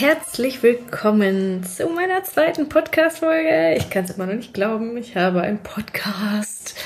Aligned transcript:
Herzlich 0.00 0.62
willkommen 0.62 1.64
zu 1.64 1.88
meiner 1.88 2.22
zweiten 2.22 2.68
Podcast-Folge. 2.68 3.74
Ich 3.76 3.90
kann 3.90 4.04
es 4.04 4.12
immer 4.12 4.26
noch 4.26 4.34
nicht 4.34 4.54
glauben, 4.54 4.96
ich 4.96 5.16
habe 5.16 5.40
einen 5.40 5.58
Podcast. 5.58 6.76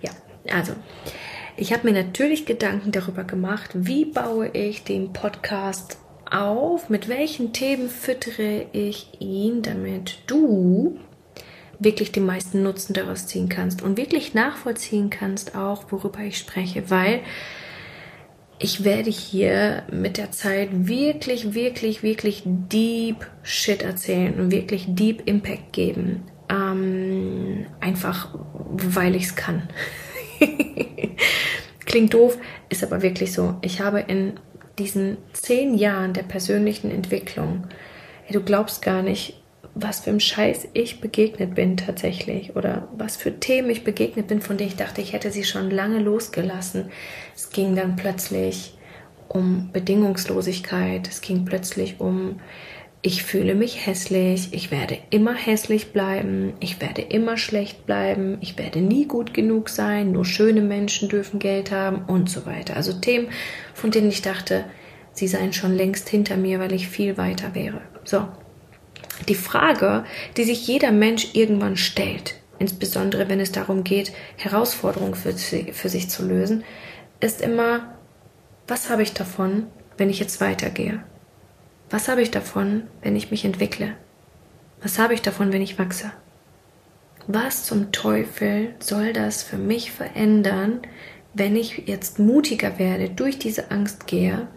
Ja, 0.00 0.10
also, 0.50 0.72
ich 1.58 1.74
habe 1.74 1.86
mir 1.86 2.02
natürlich 2.02 2.46
Gedanken 2.46 2.90
darüber 2.90 3.24
gemacht, 3.24 3.72
wie 3.74 4.06
baue 4.06 4.48
ich 4.54 4.84
den 4.84 5.12
Podcast 5.12 5.98
auf, 6.30 6.88
mit 6.88 7.08
welchen 7.08 7.52
Themen 7.52 7.90
füttere 7.90 8.64
ich 8.72 9.20
ihn, 9.20 9.60
damit 9.60 10.20
du 10.26 10.98
wirklich 11.78 12.10
den 12.10 12.24
meisten 12.24 12.62
Nutzen 12.62 12.94
daraus 12.94 13.26
ziehen 13.26 13.50
kannst 13.50 13.82
und 13.82 13.98
wirklich 13.98 14.32
nachvollziehen 14.32 15.10
kannst 15.10 15.54
auch, 15.54 15.84
worüber 15.90 16.20
ich 16.20 16.38
spreche, 16.38 16.88
weil 16.88 17.20
ich 18.62 18.84
werde 18.84 19.10
hier 19.10 19.82
mit 19.90 20.18
der 20.18 20.30
Zeit 20.30 20.68
wirklich, 20.72 21.52
wirklich, 21.54 22.04
wirklich 22.04 22.42
deep 22.44 23.26
Shit 23.42 23.82
erzählen 23.82 24.38
und 24.38 24.52
wirklich 24.52 24.86
deep 24.88 25.28
Impact 25.28 25.72
geben. 25.72 26.22
Ähm, 26.48 27.66
einfach, 27.80 28.38
weil 28.70 29.16
ich 29.16 29.24
es 29.24 29.34
kann. 29.34 29.68
Klingt 31.86 32.14
doof, 32.14 32.38
ist 32.68 32.84
aber 32.84 33.02
wirklich 33.02 33.32
so. 33.32 33.56
Ich 33.62 33.80
habe 33.80 34.00
in 34.00 34.34
diesen 34.78 35.16
zehn 35.32 35.74
Jahren 35.74 36.12
der 36.12 36.22
persönlichen 36.22 36.90
Entwicklung, 36.90 37.66
du 38.30 38.40
glaubst 38.42 38.80
gar 38.80 39.02
nicht, 39.02 39.42
was 39.74 40.00
für 40.00 40.10
ein 40.10 40.20
Scheiß 40.20 40.68
ich 40.74 41.00
begegnet 41.00 41.54
bin 41.54 41.76
tatsächlich 41.76 42.56
oder 42.56 42.88
was 42.96 43.16
für 43.16 43.40
Themen 43.40 43.70
ich 43.70 43.84
begegnet 43.84 44.28
bin, 44.28 44.40
von 44.40 44.56
denen 44.56 44.70
ich 44.70 44.76
dachte, 44.76 45.00
ich 45.00 45.12
hätte 45.14 45.30
sie 45.30 45.44
schon 45.44 45.70
lange 45.70 45.98
losgelassen. 45.98 46.90
Es 47.34 47.50
ging 47.50 47.74
dann 47.74 47.96
plötzlich 47.96 48.76
um 49.28 49.70
Bedingungslosigkeit, 49.72 51.08
es 51.08 51.20
ging 51.20 51.44
plötzlich 51.44 52.00
um 52.00 52.40
ich 53.04 53.24
fühle 53.24 53.56
mich 53.56 53.84
hässlich, 53.84 54.50
ich 54.52 54.70
werde 54.70 54.96
immer 55.10 55.34
hässlich 55.34 55.92
bleiben, 55.92 56.52
ich 56.60 56.80
werde 56.80 57.02
immer 57.02 57.36
schlecht 57.36 57.84
bleiben, 57.84 58.38
ich 58.40 58.56
werde 58.58 58.80
nie 58.80 59.06
gut 59.06 59.34
genug 59.34 59.70
sein, 59.70 60.12
nur 60.12 60.24
schöne 60.24 60.60
Menschen 60.60 61.08
dürfen 61.08 61.40
Geld 61.40 61.72
haben 61.72 62.04
und 62.04 62.30
so 62.30 62.46
weiter. 62.46 62.76
Also 62.76 62.92
Themen, 62.92 63.26
von 63.74 63.90
denen 63.90 64.08
ich 64.08 64.22
dachte, 64.22 64.64
sie 65.12 65.26
seien 65.26 65.52
schon 65.52 65.74
längst 65.74 66.08
hinter 66.08 66.36
mir, 66.36 66.60
weil 66.60 66.72
ich 66.72 66.86
viel 66.86 67.18
weiter 67.18 67.56
wäre. 67.56 67.80
So, 68.04 68.28
die 69.28 69.34
Frage, 69.34 70.04
die 70.36 70.44
sich 70.44 70.64
jeder 70.68 70.92
Mensch 70.92 71.34
irgendwann 71.34 71.76
stellt, 71.76 72.36
insbesondere 72.60 73.28
wenn 73.28 73.40
es 73.40 73.50
darum 73.50 73.82
geht, 73.82 74.12
Herausforderungen 74.36 75.16
für, 75.16 75.32
für 75.32 75.88
sich 75.88 76.08
zu 76.08 76.24
lösen, 76.24 76.62
ist 77.22 77.40
immer, 77.40 77.94
was 78.66 78.90
habe 78.90 79.02
ich 79.02 79.14
davon, 79.14 79.68
wenn 79.96 80.10
ich 80.10 80.18
jetzt 80.18 80.40
weitergehe? 80.40 81.02
Was 81.90 82.08
habe 82.08 82.22
ich 82.22 82.30
davon, 82.30 82.84
wenn 83.02 83.16
ich 83.16 83.30
mich 83.30 83.44
entwickle? 83.44 83.94
Was 84.82 84.98
habe 84.98 85.14
ich 85.14 85.22
davon, 85.22 85.52
wenn 85.52 85.62
ich 85.62 85.78
wachse? 85.78 86.12
Was 87.26 87.64
zum 87.64 87.92
Teufel 87.92 88.74
soll 88.80 89.12
das 89.12 89.42
für 89.42 89.56
mich 89.56 89.92
verändern, 89.92 90.80
wenn 91.34 91.54
ich 91.54 91.84
jetzt 91.86 92.18
mutiger 92.18 92.78
werde, 92.78 93.08
durch 93.08 93.38
diese 93.38 93.70
Angst 93.70 94.06
gehe 94.06 94.48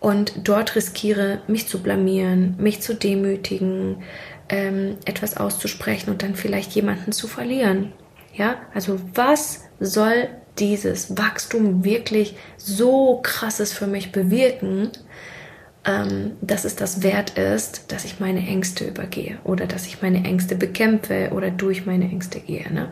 und 0.00 0.48
dort 0.48 0.74
riskiere, 0.74 1.42
mich 1.46 1.68
zu 1.68 1.82
blamieren, 1.82 2.56
mich 2.58 2.80
zu 2.80 2.94
demütigen, 2.94 4.02
ähm, 4.48 4.96
etwas 5.04 5.36
auszusprechen 5.36 6.10
und 6.10 6.22
dann 6.22 6.34
vielleicht 6.34 6.72
jemanden 6.72 7.12
zu 7.12 7.28
verlieren. 7.28 7.92
Ja, 8.34 8.62
also 8.72 8.98
was 9.14 9.64
soll 9.78 10.28
dieses 10.58 11.16
Wachstum 11.16 11.84
wirklich 11.84 12.36
so 12.56 13.20
krasses 13.22 13.72
für 13.72 13.86
mich 13.86 14.12
bewirken, 14.12 14.90
ähm, 15.84 16.32
dass 16.40 16.64
es 16.64 16.76
das 16.76 17.02
wert 17.02 17.38
ist, 17.38 17.90
dass 17.90 18.04
ich 18.04 18.20
meine 18.20 18.46
Ängste 18.46 18.84
übergehe 18.84 19.38
oder 19.44 19.66
dass 19.66 19.86
ich 19.86 20.02
meine 20.02 20.24
Ängste 20.24 20.54
bekämpfe 20.54 21.30
oder 21.32 21.50
durch 21.50 21.86
meine 21.86 22.04
Ängste 22.04 22.40
gehe. 22.40 22.72
Ne? 22.72 22.90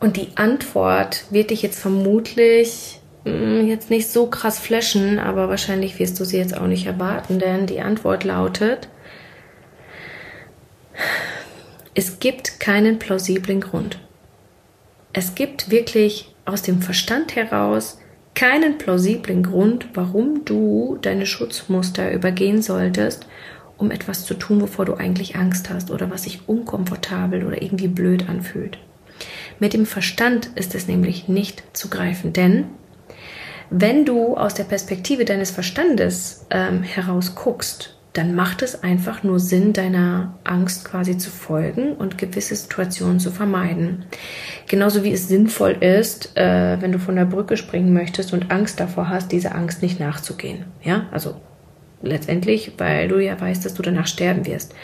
Und 0.00 0.16
die 0.16 0.28
Antwort 0.36 1.24
wird 1.30 1.50
dich 1.50 1.62
jetzt 1.62 1.78
vermutlich 1.78 3.02
Mm, 3.24 3.66
jetzt 3.66 3.90
nicht 3.90 4.08
so 4.08 4.26
krass 4.26 4.58
flashen, 4.58 5.18
aber 5.18 5.48
wahrscheinlich 5.48 5.98
wirst 5.98 6.18
du 6.18 6.24
sie 6.24 6.38
jetzt 6.38 6.56
auch 6.56 6.66
nicht 6.66 6.86
erwarten, 6.86 7.38
denn 7.38 7.66
die 7.66 7.80
Antwort 7.80 8.24
lautet, 8.24 8.88
es 11.94 12.18
gibt 12.18 12.58
keinen 12.58 12.98
plausiblen 12.98 13.60
Grund. 13.60 13.98
Es 15.12 15.34
gibt 15.34 15.70
wirklich 15.70 16.34
aus 16.44 16.62
dem 16.62 16.80
Verstand 16.80 17.36
heraus 17.36 17.98
keinen 18.34 18.78
plausiblen 18.78 19.42
Grund, 19.42 19.88
warum 19.94 20.44
du 20.44 20.98
deine 21.02 21.26
Schutzmuster 21.26 22.12
übergehen 22.12 22.62
solltest, 22.62 23.26
um 23.76 23.90
etwas 23.90 24.24
zu 24.24 24.34
tun, 24.34 24.60
wovor 24.62 24.86
du 24.86 24.94
eigentlich 24.94 25.36
Angst 25.36 25.68
hast 25.68 25.90
oder 25.90 26.10
was 26.10 26.22
sich 26.22 26.48
unkomfortabel 26.48 27.44
oder 27.44 27.60
irgendwie 27.60 27.88
blöd 27.88 28.28
anfühlt. 28.28 28.78
Mit 29.58 29.74
dem 29.74 29.86
Verstand 29.86 30.50
ist 30.54 30.74
es 30.74 30.88
nämlich 30.88 31.28
nicht 31.28 31.62
zu 31.76 31.88
greifen, 31.88 32.32
denn 32.32 32.64
wenn 33.68 34.04
du 34.04 34.36
aus 34.36 34.54
der 34.54 34.64
Perspektive 34.64 35.24
deines 35.24 35.50
Verstandes 35.50 36.46
ähm, 36.50 36.82
heraus 36.82 37.34
guckst, 37.34 37.96
dann 38.12 38.34
macht 38.34 38.62
es 38.62 38.82
einfach 38.82 39.22
nur 39.22 39.40
Sinn, 39.40 39.72
deiner 39.72 40.38
Angst 40.44 40.84
quasi 40.84 41.16
zu 41.16 41.30
folgen 41.30 41.94
und 41.94 42.18
gewisse 42.18 42.54
Situationen 42.54 43.20
zu 43.20 43.30
vermeiden. 43.30 44.04
Genauso 44.68 45.02
wie 45.02 45.12
es 45.12 45.28
sinnvoll 45.28 45.72
ist, 45.80 46.36
äh, 46.36 46.76
wenn 46.80 46.92
du 46.92 46.98
von 46.98 47.16
der 47.16 47.24
Brücke 47.24 47.56
springen 47.56 47.94
möchtest 47.94 48.34
und 48.34 48.50
Angst 48.50 48.80
davor 48.80 49.08
hast, 49.08 49.32
diese 49.32 49.54
Angst 49.54 49.80
nicht 49.80 49.98
nachzugehen. 49.98 50.66
Ja, 50.82 51.06
also 51.10 51.36
letztendlich, 52.02 52.72
weil 52.76 53.08
du 53.08 53.18
ja 53.18 53.40
weißt, 53.40 53.64
dass 53.64 53.74
du 53.74 53.82
danach 53.82 54.06
sterben 54.06 54.46
wirst. 54.46 54.74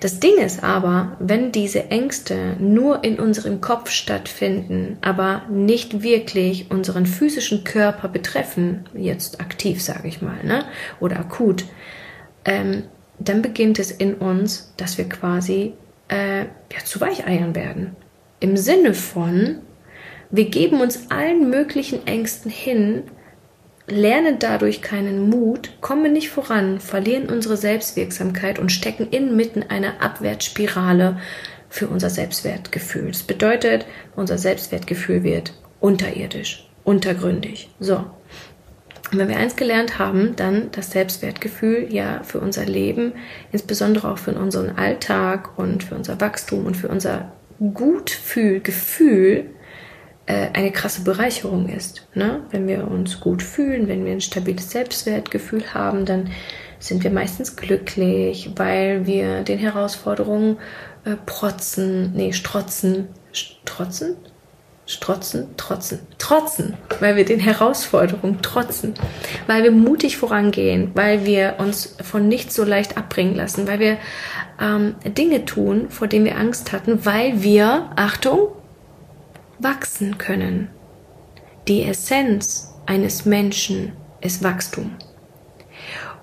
Das 0.00 0.20
Ding 0.20 0.36
ist 0.36 0.62
aber, 0.62 1.16
wenn 1.18 1.50
diese 1.50 1.90
Ängste 1.90 2.56
nur 2.58 3.04
in 3.04 3.18
unserem 3.18 3.60
Kopf 3.60 3.90
stattfinden, 3.90 4.98
aber 5.00 5.42
nicht 5.50 6.02
wirklich 6.02 6.70
unseren 6.70 7.06
physischen 7.06 7.64
Körper 7.64 8.08
betreffen, 8.08 8.84
jetzt 8.94 9.40
aktiv 9.40 9.82
sage 9.82 10.08
ich 10.08 10.20
mal, 10.20 10.44
ne? 10.44 10.64
oder 11.00 11.18
akut, 11.18 11.64
ähm, 12.44 12.84
dann 13.18 13.42
beginnt 13.42 13.78
es 13.78 13.90
in 13.90 14.14
uns, 14.14 14.72
dass 14.76 14.98
wir 14.98 15.08
quasi 15.08 15.74
äh, 16.08 16.40
ja, 16.40 16.84
zu 16.84 17.00
Weicheiern 17.00 17.54
werden. 17.54 17.96
Im 18.40 18.56
Sinne 18.56 18.94
von, 18.94 19.58
wir 20.30 20.46
geben 20.46 20.80
uns 20.80 21.10
allen 21.10 21.48
möglichen 21.48 22.06
Ängsten 22.06 22.50
hin, 22.50 23.04
lernen 23.86 24.38
dadurch 24.38 24.82
keinen 24.82 25.28
Mut, 25.28 25.70
kommen 25.80 26.12
nicht 26.12 26.30
voran, 26.30 26.80
verlieren 26.80 27.28
unsere 27.28 27.56
Selbstwirksamkeit 27.56 28.58
und 28.58 28.72
stecken 28.72 29.08
inmitten 29.10 29.62
einer 29.62 30.02
Abwärtsspirale 30.02 31.18
für 31.68 31.88
unser 31.88 32.10
Selbstwertgefühl. 32.10 33.08
Das 33.08 33.22
bedeutet, 33.22 33.86
unser 34.16 34.38
Selbstwertgefühl 34.38 35.22
wird 35.22 35.54
unterirdisch, 35.80 36.68
untergründig. 36.84 37.70
So. 37.80 38.04
Und 39.14 39.20
wenn 39.20 39.28
wir 39.28 39.36
eins 39.36 39.54
gelernt 39.54 40.00
haben, 40.00 40.34
dann 40.34 40.72
das 40.72 40.90
Selbstwertgefühl 40.90 41.86
ja 41.88 42.24
für 42.24 42.40
unser 42.40 42.66
Leben, 42.66 43.12
insbesondere 43.52 44.10
auch 44.10 44.18
für 44.18 44.32
unseren 44.32 44.70
Alltag 44.70 45.56
und 45.56 45.84
für 45.84 45.94
unser 45.94 46.20
Wachstum 46.20 46.66
und 46.66 46.76
für 46.76 46.88
unser 46.88 47.30
Gutfühlgefühl 47.60 49.50
äh, 50.26 50.48
eine 50.52 50.72
krasse 50.72 51.02
Bereicherung 51.02 51.68
ist. 51.68 52.08
Ne? 52.14 52.42
Wenn 52.50 52.66
wir 52.66 52.90
uns 52.90 53.20
gut 53.20 53.40
fühlen, 53.44 53.86
wenn 53.86 54.04
wir 54.04 54.10
ein 54.10 54.20
stabiles 54.20 54.72
Selbstwertgefühl 54.72 55.72
haben, 55.72 56.06
dann 56.06 56.30
sind 56.80 57.04
wir 57.04 57.12
meistens 57.12 57.54
glücklich, 57.54 58.50
weil 58.56 59.06
wir 59.06 59.44
den 59.44 59.60
Herausforderungen 59.60 60.56
äh, 61.04 61.14
protzen, 61.24 62.14
nee, 62.16 62.32
strotzen, 62.32 63.06
strotzen, 63.30 64.16
strotzen, 64.86 65.56
trotzen, 65.56 66.00
trotzen, 66.18 66.74
weil 67.00 67.16
wir 67.16 67.24
den 67.24 67.40
Herausforderungen 67.40 68.42
trotzen, 68.42 68.94
weil 69.46 69.62
wir 69.62 69.70
mutig 69.70 70.18
vorangehen, 70.18 70.90
weil 70.94 71.24
wir 71.24 71.56
uns 71.58 71.96
von 72.02 72.28
nichts 72.28 72.54
so 72.54 72.64
leicht 72.64 72.98
abbringen 72.98 73.34
lassen, 73.34 73.66
weil 73.66 73.80
wir 73.80 73.96
ähm, 74.60 74.94
Dinge 75.04 75.44
tun, 75.46 75.88
vor 75.88 76.06
denen 76.06 76.26
wir 76.26 76.36
Angst 76.36 76.72
hatten, 76.72 77.04
weil 77.06 77.42
wir, 77.42 77.90
Achtung, 77.96 78.48
wachsen 79.58 80.18
können. 80.18 80.68
Die 81.66 81.82
Essenz 81.84 82.74
eines 82.84 83.24
Menschen 83.24 83.92
ist 84.20 84.42
Wachstum. 84.42 84.96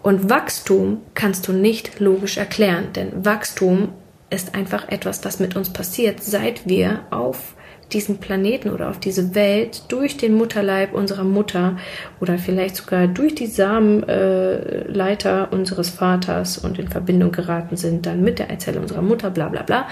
Und 0.03 0.29
Wachstum 0.29 1.01
kannst 1.13 1.47
du 1.47 1.53
nicht 1.53 1.99
logisch 1.99 2.37
erklären, 2.37 2.93
denn 2.93 3.25
Wachstum 3.25 3.93
ist 4.29 4.55
einfach 4.55 4.87
etwas, 4.89 5.23
was 5.25 5.39
mit 5.39 5.55
uns 5.55 5.71
passiert, 5.71 6.23
seit 6.23 6.67
wir 6.67 7.05
auf 7.11 7.55
diesen 7.93 8.19
Planeten 8.19 8.69
oder 8.69 8.89
auf 8.89 8.99
diese 8.99 9.35
Welt 9.35 9.83
durch 9.89 10.17
den 10.17 10.35
Mutterleib 10.35 10.93
unserer 10.93 11.23
Mutter 11.23 11.77
oder 12.19 12.37
vielleicht 12.37 12.75
sogar 12.75 13.07
durch 13.07 13.35
die 13.35 13.47
Samenleiter 13.47 15.49
äh, 15.51 15.55
unseres 15.55 15.89
Vaters 15.89 16.57
und 16.57 16.79
in 16.79 16.87
Verbindung 16.87 17.31
geraten 17.31 17.77
sind, 17.77 18.05
dann 18.05 18.23
mit 18.23 18.39
der 18.39 18.49
Eizelle 18.49 18.79
unserer 18.79 19.01
Mutter, 19.01 19.29
bla 19.29 19.49
bla 19.49 19.63
bla, 19.63 19.87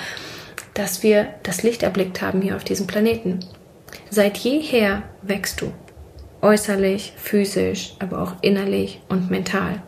dass 0.73 1.03
wir 1.03 1.27
das 1.43 1.63
Licht 1.63 1.83
erblickt 1.83 2.21
haben 2.21 2.41
hier 2.41 2.55
auf 2.55 2.63
diesem 2.63 2.87
Planeten. 2.87 3.39
Seit 4.09 4.37
jeher 4.37 5.03
wächst 5.21 5.61
du. 5.61 5.71
Äußerlich, 6.41 7.13
physisch, 7.17 7.95
aber 7.99 8.21
auch 8.21 8.35
innerlich 8.41 9.01
und 9.09 9.29
mental. 9.29 9.81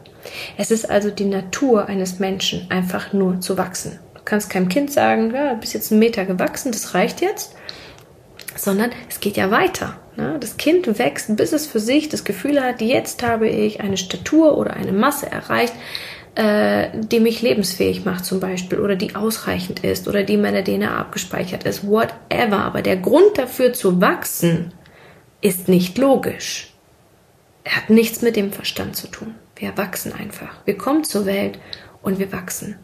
Es 0.57 0.69
ist 0.69 0.89
also 0.89 1.09
die 1.09 1.25
Natur 1.25 1.87
eines 1.87 2.19
Menschen, 2.19 2.69
einfach 2.69 3.13
nur 3.13 3.39
zu 3.39 3.57
wachsen. 3.57 3.99
Du 4.15 4.21
kannst 4.25 4.49
keinem 4.49 4.69
Kind 4.69 4.91
sagen, 4.91 5.33
ja, 5.33 5.53
du 5.53 5.59
bist 5.59 5.73
jetzt 5.73 5.91
einen 5.91 5.99
Meter 5.99 6.25
gewachsen, 6.25 6.71
das 6.71 6.93
reicht 6.93 7.21
jetzt, 7.21 7.55
sondern 8.56 8.92
es 9.09 9.19
geht 9.19 9.38
ja 9.38 9.51
weiter. 9.51 9.98
Ne? 10.15 10.38
Das 10.39 10.57
Kind 10.57 10.88
wächst, 11.00 11.36
bis 11.36 11.53
es 11.53 11.68
für 11.68 11.80
sich 11.80 12.09
das 12.09 12.24
Gefühl 12.24 12.62
hat, 12.62 12.81
jetzt 12.81 13.24
habe 13.24 13.48
ich 13.48 13.81
eine 13.81 13.98
Statur 13.98 14.57
oder 14.57 14.74
eine 14.74 14.92
Masse 14.92 15.31
erreicht, 15.31 15.74
äh, 16.36 16.89
die 16.94 17.19
mich 17.19 17.42
lebensfähig 17.42 18.06
macht 18.06 18.25
zum 18.25 18.39
Beispiel 18.39 18.80
oder 18.80 18.95
die 18.95 19.15
ausreichend 19.15 19.83
ist 19.83 20.07
oder 20.07 20.24
die 20.24 20.38
meiner 20.38 20.63
DNA 20.63 20.98
abgespeichert 20.98 21.63
ist, 21.63 21.86
whatever. 21.86 22.59
Aber 22.59 22.81
der 22.81 22.98
Grund 22.98 23.38
dafür 23.38 23.74
zu 23.74 24.01
wachsen 24.01 24.74
ist 25.42 25.68
nicht 25.68 25.97
logisch. 25.97 26.74
Er 27.63 27.75
hat 27.75 27.89
nichts 27.89 28.21
mit 28.21 28.36
dem 28.36 28.51
Verstand 28.51 28.95
zu 28.95 29.07
tun. 29.07 29.36
Wir 29.56 29.77
wachsen 29.77 30.13
einfach. 30.13 30.56
Wir 30.65 30.77
kommen 30.77 31.04
zur 31.04 31.25
Welt 31.25 31.59
und 32.01 32.18
wir 32.18 32.31
wachsen. 32.31 32.77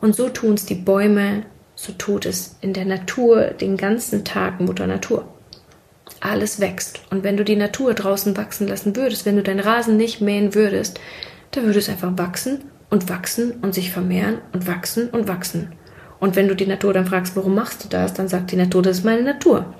Und 0.00 0.16
so 0.16 0.28
tun 0.28 0.54
es 0.54 0.66
die 0.66 0.74
Bäume, 0.74 1.44
so 1.84 1.92
tut 1.92 2.24
es 2.24 2.56
in 2.62 2.72
der 2.72 2.86
Natur 2.86 3.48
den 3.48 3.76
ganzen 3.76 4.24
Tag 4.24 4.60
Mutter 4.60 4.86
Natur. 4.86 5.28
Alles 6.20 6.60
wächst. 6.60 7.00
Und 7.10 7.24
wenn 7.24 7.36
du 7.36 7.44
die 7.44 7.56
Natur 7.56 7.92
draußen 7.92 8.36
wachsen 8.36 8.66
lassen 8.66 8.96
würdest, 8.96 9.26
wenn 9.26 9.36
du 9.36 9.42
deinen 9.42 9.60
Rasen 9.60 9.96
nicht 9.98 10.20
mähen 10.22 10.54
würdest, 10.54 10.98
dann 11.50 11.64
würde 11.64 11.78
es 11.78 11.90
einfach 11.90 12.16
wachsen 12.16 12.64
und 12.88 13.08
wachsen 13.10 13.52
und 13.60 13.74
sich 13.74 13.90
vermehren 13.90 14.38
und 14.52 14.66
wachsen 14.66 15.10
und 15.10 15.28
wachsen. 15.28 15.72
Und 16.20 16.36
wenn 16.36 16.48
du 16.48 16.56
die 16.56 16.66
Natur 16.66 16.94
dann 16.94 17.06
fragst, 17.06 17.36
warum 17.36 17.54
machst 17.54 17.84
du 17.84 17.88
das, 17.88 18.14
dann 18.14 18.28
sagt 18.28 18.52
die 18.52 18.56
Natur, 18.56 18.80
das 18.80 18.98
ist 18.98 19.04
meine 19.04 19.22
Natur. 19.22 19.74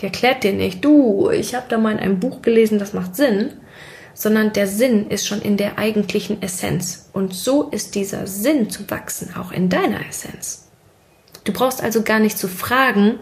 Die 0.00 0.06
erklärt 0.06 0.42
dir 0.44 0.52
nicht, 0.52 0.82
du, 0.82 1.30
ich 1.30 1.54
habe 1.54 1.66
da 1.68 1.76
mal 1.76 1.92
in 1.92 1.98
einem 1.98 2.18
Buch 2.18 2.40
gelesen, 2.40 2.78
das 2.78 2.94
macht 2.94 3.14
Sinn, 3.14 3.50
sondern 4.14 4.52
der 4.54 4.66
Sinn 4.66 5.08
ist 5.10 5.26
schon 5.26 5.42
in 5.42 5.58
der 5.58 5.78
eigentlichen 5.78 6.40
Essenz. 6.40 7.10
Und 7.12 7.34
so 7.34 7.68
ist 7.68 7.94
dieser 7.94 8.26
Sinn 8.26 8.70
zu 8.70 8.88
wachsen 8.90 9.34
auch 9.36 9.52
in 9.52 9.68
deiner 9.68 10.06
Essenz. 10.08 10.61
Du 11.44 11.52
brauchst 11.52 11.82
also 11.82 12.02
gar 12.02 12.20
nicht 12.20 12.38
zu 12.38 12.48
fragen, 12.48 13.18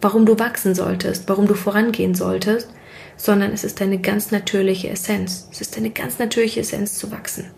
warum 0.00 0.26
du 0.26 0.38
wachsen 0.38 0.74
solltest, 0.74 1.28
warum 1.28 1.46
du 1.46 1.54
vorangehen 1.54 2.14
solltest, 2.14 2.68
sondern 3.16 3.52
es 3.52 3.64
ist 3.64 3.80
deine 3.80 3.98
ganz 3.98 4.30
natürliche 4.30 4.90
Essenz. 4.90 5.48
Es 5.50 5.60
ist 5.60 5.76
deine 5.76 5.90
ganz 5.90 6.18
natürliche 6.18 6.60
Essenz 6.60 6.98
zu 6.98 7.10
wachsen. 7.10 7.50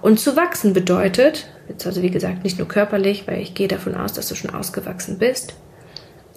Und 0.00 0.20
zu 0.20 0.36
wachsen 0.36 0.72
bedeutet, 0.72 1.48
jetzt 1.68 1.86
also 1.86 2.02
wie 2.02 2.10
gesagt 2.10 2.44
nicht 2.44 2.58
nur 2.58 2.68
körperlich, 2.68 3.26
weil 3.26 3.40
ich 3.40 3.54
gehe 3.54 3.68
davon 3.68 3.94
aus, 3.94 4.12
dass 4.12 4.28
du 4.28 4.34
schon 4.34 4.54
ausgewachsen 4.54 5.18
bist, 5.18 5.54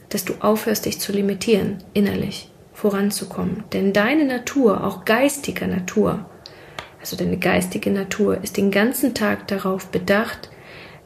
dass 0.09 0.25
du 0.25 0.33
aufhörst, 0.39 0.85
dich 0.85 0.99
zu 0.99 1.11
limitieren, 1.11 1.83
innerlich 1.93 2.51
voranzukommen. 2.73 3.63
Denn 3.73 3.93
deine 3.93 4.25
Natur, 4.25 4.83
auch 4.83 5.05
geistiger 5.05 5.67
Natur, 5.67 6.25
also 6.99 7.15
deine 7.15 7.37
geistige 7.37 7.91
Natur, 7.91 8.43
ist 8.43 8.57
den 8.57 8.71
ganzen 8.71 9.13
Tag 9.13 9.47
darauf 9.47 9.87
bedacht, 9.87 10.49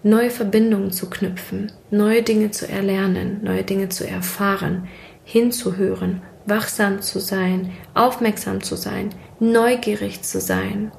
neue 0.04 0.30
Verbindungen 0.30 0.92
zu 0.92 1.10
knüpfen, 1.10 1.72
neue 1.92 2.24
Dinge 2.24 2.51
zu 2.51 2.68
erlernen, 2.68 3.40
neue 3.44 3.63
Dinge 3.63 3.90
zu 3.90 4.07
erfahren, 4.07 4.88
hinzuhören, 5.24 6.22
wachsam 6.46 7.01
zu 7.01 7.19
sein, 7.19 7.72
aufmerksam 7.94 8.62
zu 8.63 8.75
sein, 8.75 9.10
neugierig 9.40 10.22
zu 10.24 10.40
sein, 10.40 10.92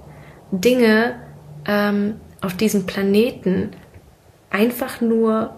Dinge 0.52 1.16
ähm, 1.66 2.16
auf 2.40 2.56
diesem 2.56 2.86
Planeten 2.86 3.70
einfach 4.50 5.00
nur 5.00 5.54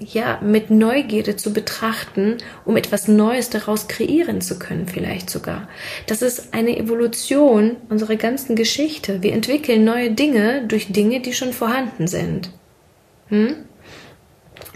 ja 0.00 0.40
mit 0.42 0.70
Neugierde 0.70 1.36
zu 1.36 1.52
betrachten, 1.52 2.38
um 2.64 2.76
etwas 2.76 3.06
Neues 3.06 3.50
daraus 3.50 3.86
kreieren 3.86 4.40
zu 4.40 4.58
können, 4.58 4.86
vielleicht 4.86 5.30
sogar. 5.30 5.68
Das 6.06 6.22
ist 6.22 6.54
eine 6.54 6.76
Evolution 6.76 7.76
unserer 7.88 8.16
ganzen 8.16 8.56
Geschichte. 8.56 9.22
Wir 9.22 9.32
entwickeln 9.32 9.84
neue 9.84 10.10
Dinge 10.10 10.66
durch 10.66 10.92
Dinge, 10.92 11.20
die 11.20 11.32
schon 11.32 11.52
vorhanden 11.52 12.08
sind. 12.08 12.50
Hm? 13.28 13.54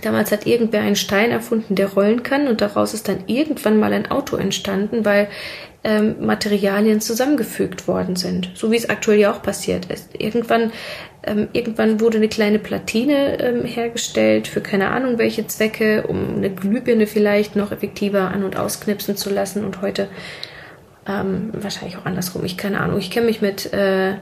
Damals 0.03 0.33
hat 0.33 0.47
irgendwer 0.47 0.83
einen 0.83 0.97
Stein 0.97 1.31
erfunden, 1.31 1.75
der 1.75 1.89
rollen 1.93 2.23
kann 2.23 2.49
und 2.49 2.61
daraus 2.61 2.95
ist 2.95 3.09
dann 3.09 3.25
irgendwann 3.27 3.79
mal 3.79 3.93
ein 3.93 4.11
Auto 4.11 4.37
entstanden, 4.37 5.05
weil 5.05 5.29
ähm, 5.83 6.17
Materialien 6.21 7.01
zusammengefügt 7.01 7.87
worden 7.87 8.17
sind, 8.17 8.51
so 8.55 8.71
wie 8.71 8.77
es 8.77 8.89
aktuell 8.89 9.19
ja 9.19 9.33
auch 9.33 9.43
passiert 9.43 9.87
ist. 9.87 10.11
Irgendwann, 10.19 10.73
ähm, 11.23 11.49
irgendwann 11.53 12.01
wurde 12.01 12.17
eine 12.17 12.29
kleine 12.29 12.59
Platine 12.59 13.39
ähm, 13.39 13.65
hergestellt 13.65 14.49
für 14.49 14.61
keine 14.61 14.91
Ahnung 14.91 15.19
welche 15.19 15.47
Zwecke, 15.47 16.07
um 16.07 16.37
eine 16.37 16.51
Glühbirne 16.51 17.07
vielleicht 17.07 17.55
noch 17.55 17.71
effektiver 17.71 18.31
an- 18.31 18.45
und 18.45 18.59
ausknipsen 18.59 19.17
zu 19.17 19.31
lassen 19.31 19.65
und 19.65 19.83
heute 19.83 20.09
ähm, 21.07 21.51
wahrscheinlich 21.53 21.99
auch 21.99 22.07
andersrum. 22.07 22.45
Ich 22.45 22.57
keine 22.57 22.81
Ahnung. 22.81 22.99
Ich 22.99 23.11
kenne 23.11 23.27
mich 23.27 23.43
mit 23.43 23.73
äh, 23.73 24.15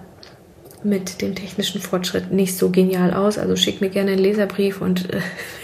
mit 0.84 1.22
dem 1.22 1.34
technischen 1.34 1.80
Fortschritt 1.80 2.32
nicht 2.32 2.56
so 2.56 2.70
genial 2.70 3.12
aus. 3.14 3.38
Also 3.38 3.56
schick 3.56 3.80
mir 3.80 3.90
gerne 3.90 4.12
einen 4.12 4.20
Leserbrief 4.20 4.80
und 4.80 5.12
äh 5.12 5.20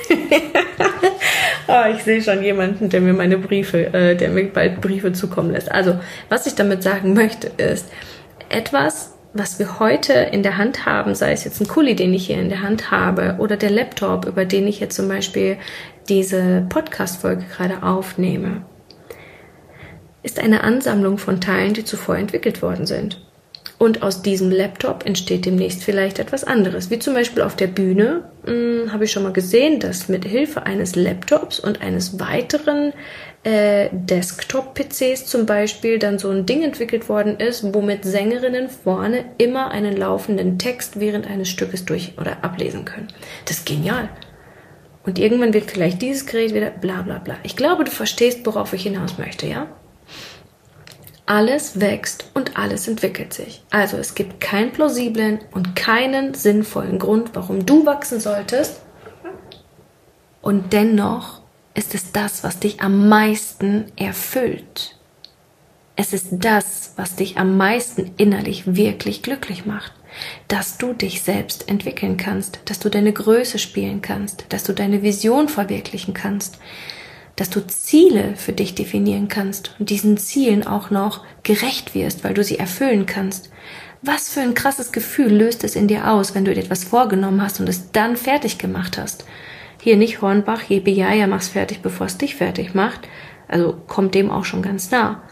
oh, 1.68 1.94
ich 1.94 2.02
sehe 2.02 2.22
schon 2.22 2.42
jemanden, 2.42 2.88
der 2.88 3.00
mir 3.00 3.12
meine 3.12 3.38
Briefe, 3.38 3.92
äh, 3.92 4.16
der 4.16 4.30
mir 4.30 4.44
bald 4.44 4.80
Briefe 4.80 5.12
zukommen 5.12 5.52
lässt. 5.52 5.70
Also, 5.70 5.98
was 6.28 6.46
ich 6.46 6.54
damit 6.54 6.82
sagen 6.82 7.12
möchte, 7.14 7.48
ist, 7.56 7.90
etwas, 8.48 9.14
was 9.34 9.58
wir 9.58 9.78
heute 9.78 10.12
in 10.12 10.42
der 10.42 10.56
Hand 10.56 10.86
haben, 10.86 11.14
sei 11.14 11.32
es 11.32 11.44
jetzt 11.44 11.60
ein 11.60 11.68
Kuli, 11.68 11.94
den 11.94 12.14
ich 12.14 12.26
hier 12.26 12.40
in 12.40 12.48
der 12.48 12.62
Hand 12.62 12.90
habe, 12.90 13.36
oder 13.38 13.56
der 13.56 13.70
Laptop, 13.70 14.26
über 14.26 14.44
den 14.44 14.66
ich 14.66 14.80
jetzt 14.80 14.96
zum 14.96 15.08
Beispiel 15.08 15.58
diese 16.08 16.66
Podcast-Folge 16.68 17.44
gerade 17.54 17.82
aufnehme, 17.82 18.62
ist 20.22 20.40
eine 20.40 20.64
Ansammlung 20.64 21.18
von 21.18 21.40
Teilen, 21.40 21.74
die 21.74 21.84
zuvor 21.84 22.16
entwickelt 22.16 22.62
worden 22.62 22.86
sind. 22.86 23.27
Und 23.78 24.02
aus 24.02 24.22
diesem 24.22 24.50
Laptop 24.50 25.06
entsteht 25.06 25.46
demnächst 25.46 25.84
vielleicht 25.84 26.18
etwas 26.18 26.42
anderes. 26.42 26.90
Wie 26.90 26.98
zum 26.98 27.14
Beispiel 27.14 27.44
auf 27.44 27.54
der 27.54 27.68
Bühne 27.68 28.24
hm, 28.44 28.92
habe 28.92 29.04
ich 29.04 29.12
schon 29.12 29.22
mal 29.22 29.32
gesehen, 29.32 29.78
dass 29.78 30.08
mit 30.08 30.24
Hilfe 30.24 30.64
eines 30.64 30.96
Laptops 30.96 31.60
und 31.60 31.80
eines 31.80 32.18
weiteren 32.18 32.92
äh, 33.44 33.88
Desktop-PCs 33.92 35.26
zum 35.26 35.46
Beispiel 35.46 36.00
dann 36.00 36.18
so 36.18 36.28
ein 36.28 36.44
Ding 36.44 36.62
entwickelt 36.62 37.08
worden 37.08 37.38
ist, 37.38 37.72
womit 37.72 38.04
Sängerinnen 38.04 38.68
vorne 38.68 39.26
immer 39.38 39.70
einen 39.70 39.96
laufenden 39.96 40.58
Text 40.58 40.98
während 40.98 41.28
eines 41.28 41.48
Stückes 41.48 41.84
durch 41.84 42.14
oder 42.18 42.42
ablesen 42.42 42.84
können. 42.84 43.08
Das 43.44 43.58
ist 43.58 43.66
genial. 43.66 44.08
Und 45.04 45.20
irgendwann 45.20 45.54
wird 45.54 45.70
vielleicht 45.70 46.02
dieses 46.02 46.26
Gerät 46.26 46.52
wieder 46.52 46.70
bla 46.70 47.02
bla 47.02 47.18
bla. 47.18 47.36
Ich 47.44 47.54
glaube, 47.54 47.84
du 47.84 47.92
verstehst, 47.92 48.40
worauf 48.44 48.72
ich 48.72 48.82
hinaus 48.82 49.18
möchte, 49.18 49.46
ja? 49.46 49.68
Alles 51.28 51.78
wächst 51.78 52.24
und 52.32 52.56
alles 52.56 52.88
entwickelt 52.88 53.34
sich. 53.34 53.62
Also 53.68 53.98
es 53.98 54.14
gibt 54.14 54.40
keinen 54.40 54.72
plausiblen 54.72 55.40
und 55.50 55.76
keinen 55.76 56.32
sinnvollen 56.32 56.98
Grund, 56.98 57.32
warum 57.34 57.66
du 57.66 57.84
wachsen 57.84 58.18
solltest. 58.18 58.80
Und 60.40 60.72
dennoch 60.72 61.42
ist 61.74 61.94
es 61.94 62.12
das, 62.12 62.44
was 62.44 62.60
dich 62.60 62.80
am 62.80 63.10
meisten 63.10 63.92
erfüllt. 63.96 64.96
Es 65.96 66.14
ist 66.14 66.28
das, 66.30 66.94
was 66.96 67.14
dich 67.16 67.36
am 67.36 67.58
meisten 67.58 68.14
innerlich 68.16 68.76
wirklich 68.76 69.22
glücklich 69.22 69.66
macht. 69.66 69.92
Dass 70.48 70.78
du 70.78 70.94
dich 70.94 71.20
selbst 71.20 71.68
entwickeln 71.68 72.16
kannst, 72.16 72.60
dass 72.64 72.78
du 72.78 72.88
deine 72.88 73.12
Größe 73.12 73.58
spielen 73.58 74.00
kannst, 74.00 74.46
dass 74.48 74.64
du 74.64 74.72
deine 74.72 75.02
Vision 75.02 75.50
verwirklichen 75.50 76.14
kannst, 76.14 76.58
dass 77.38 77.50
du 77.50 77.64
Ziele 77.64 78.34
für 78.34 78.52
dich 78.52 78.74
definieren 78.74 79.28
kannst 79.28 79.76
und 79.78 79.90
diesen 79.90 80.18
Zielen 80.18 80.66
auch 80.66 80.90
noch 80.90 81.24
gerecht 81.44 81.94
wirst, 81.94 82.24
weil 82.24 82.34
du 82.34 82.42
sie 82.42 82.58
erfüllen 82.58 83.06
kannst. 83.06 83.50
Was 84.02 84.28
für 84.28 84.40
ein 84.40 84.54
krasses 84.54 84.90
Gefühl 84.90 85.32
löst 85.32 85.62
es 85.62 85.76
in 85.76 85.86
dir 85.86 86.10
aus, 86.10 86.34
wenn 86.34 86.44
du 86.44 86.52
dir 86.52 86.62
etwas 86.62 86.82
vorgenommen 86.82 87.40
hast 87.40 87.60
und 87.60 87.68
es 87.68 87.92
dann 87.92 88.16
fertig 88.16 88.58
gemacht 88.58 88.98
hast? 88.98 89.24
Hier 89.80 89.96
nicht 89.96 90.20
Hornbach, 90.20 90.62
jebe 90.62 90.90
ja, 90.90 91.12
ja, 91.12 91.28
mach's 91.28 91.48
fertig, 91.48 91.80
bevor 91.80 92.06
es 92.06 92.18
dich 92.18 92.34
fertig 92.34 92.74
macht. 92.74 93.02
Also 93.46 93.72
kommt 93.86 94.16
dem 94.16 94.30
auch 94.30 94.44
schon 94.44 94.62
ganz 94.62 94.90
nah. 94.90 95.22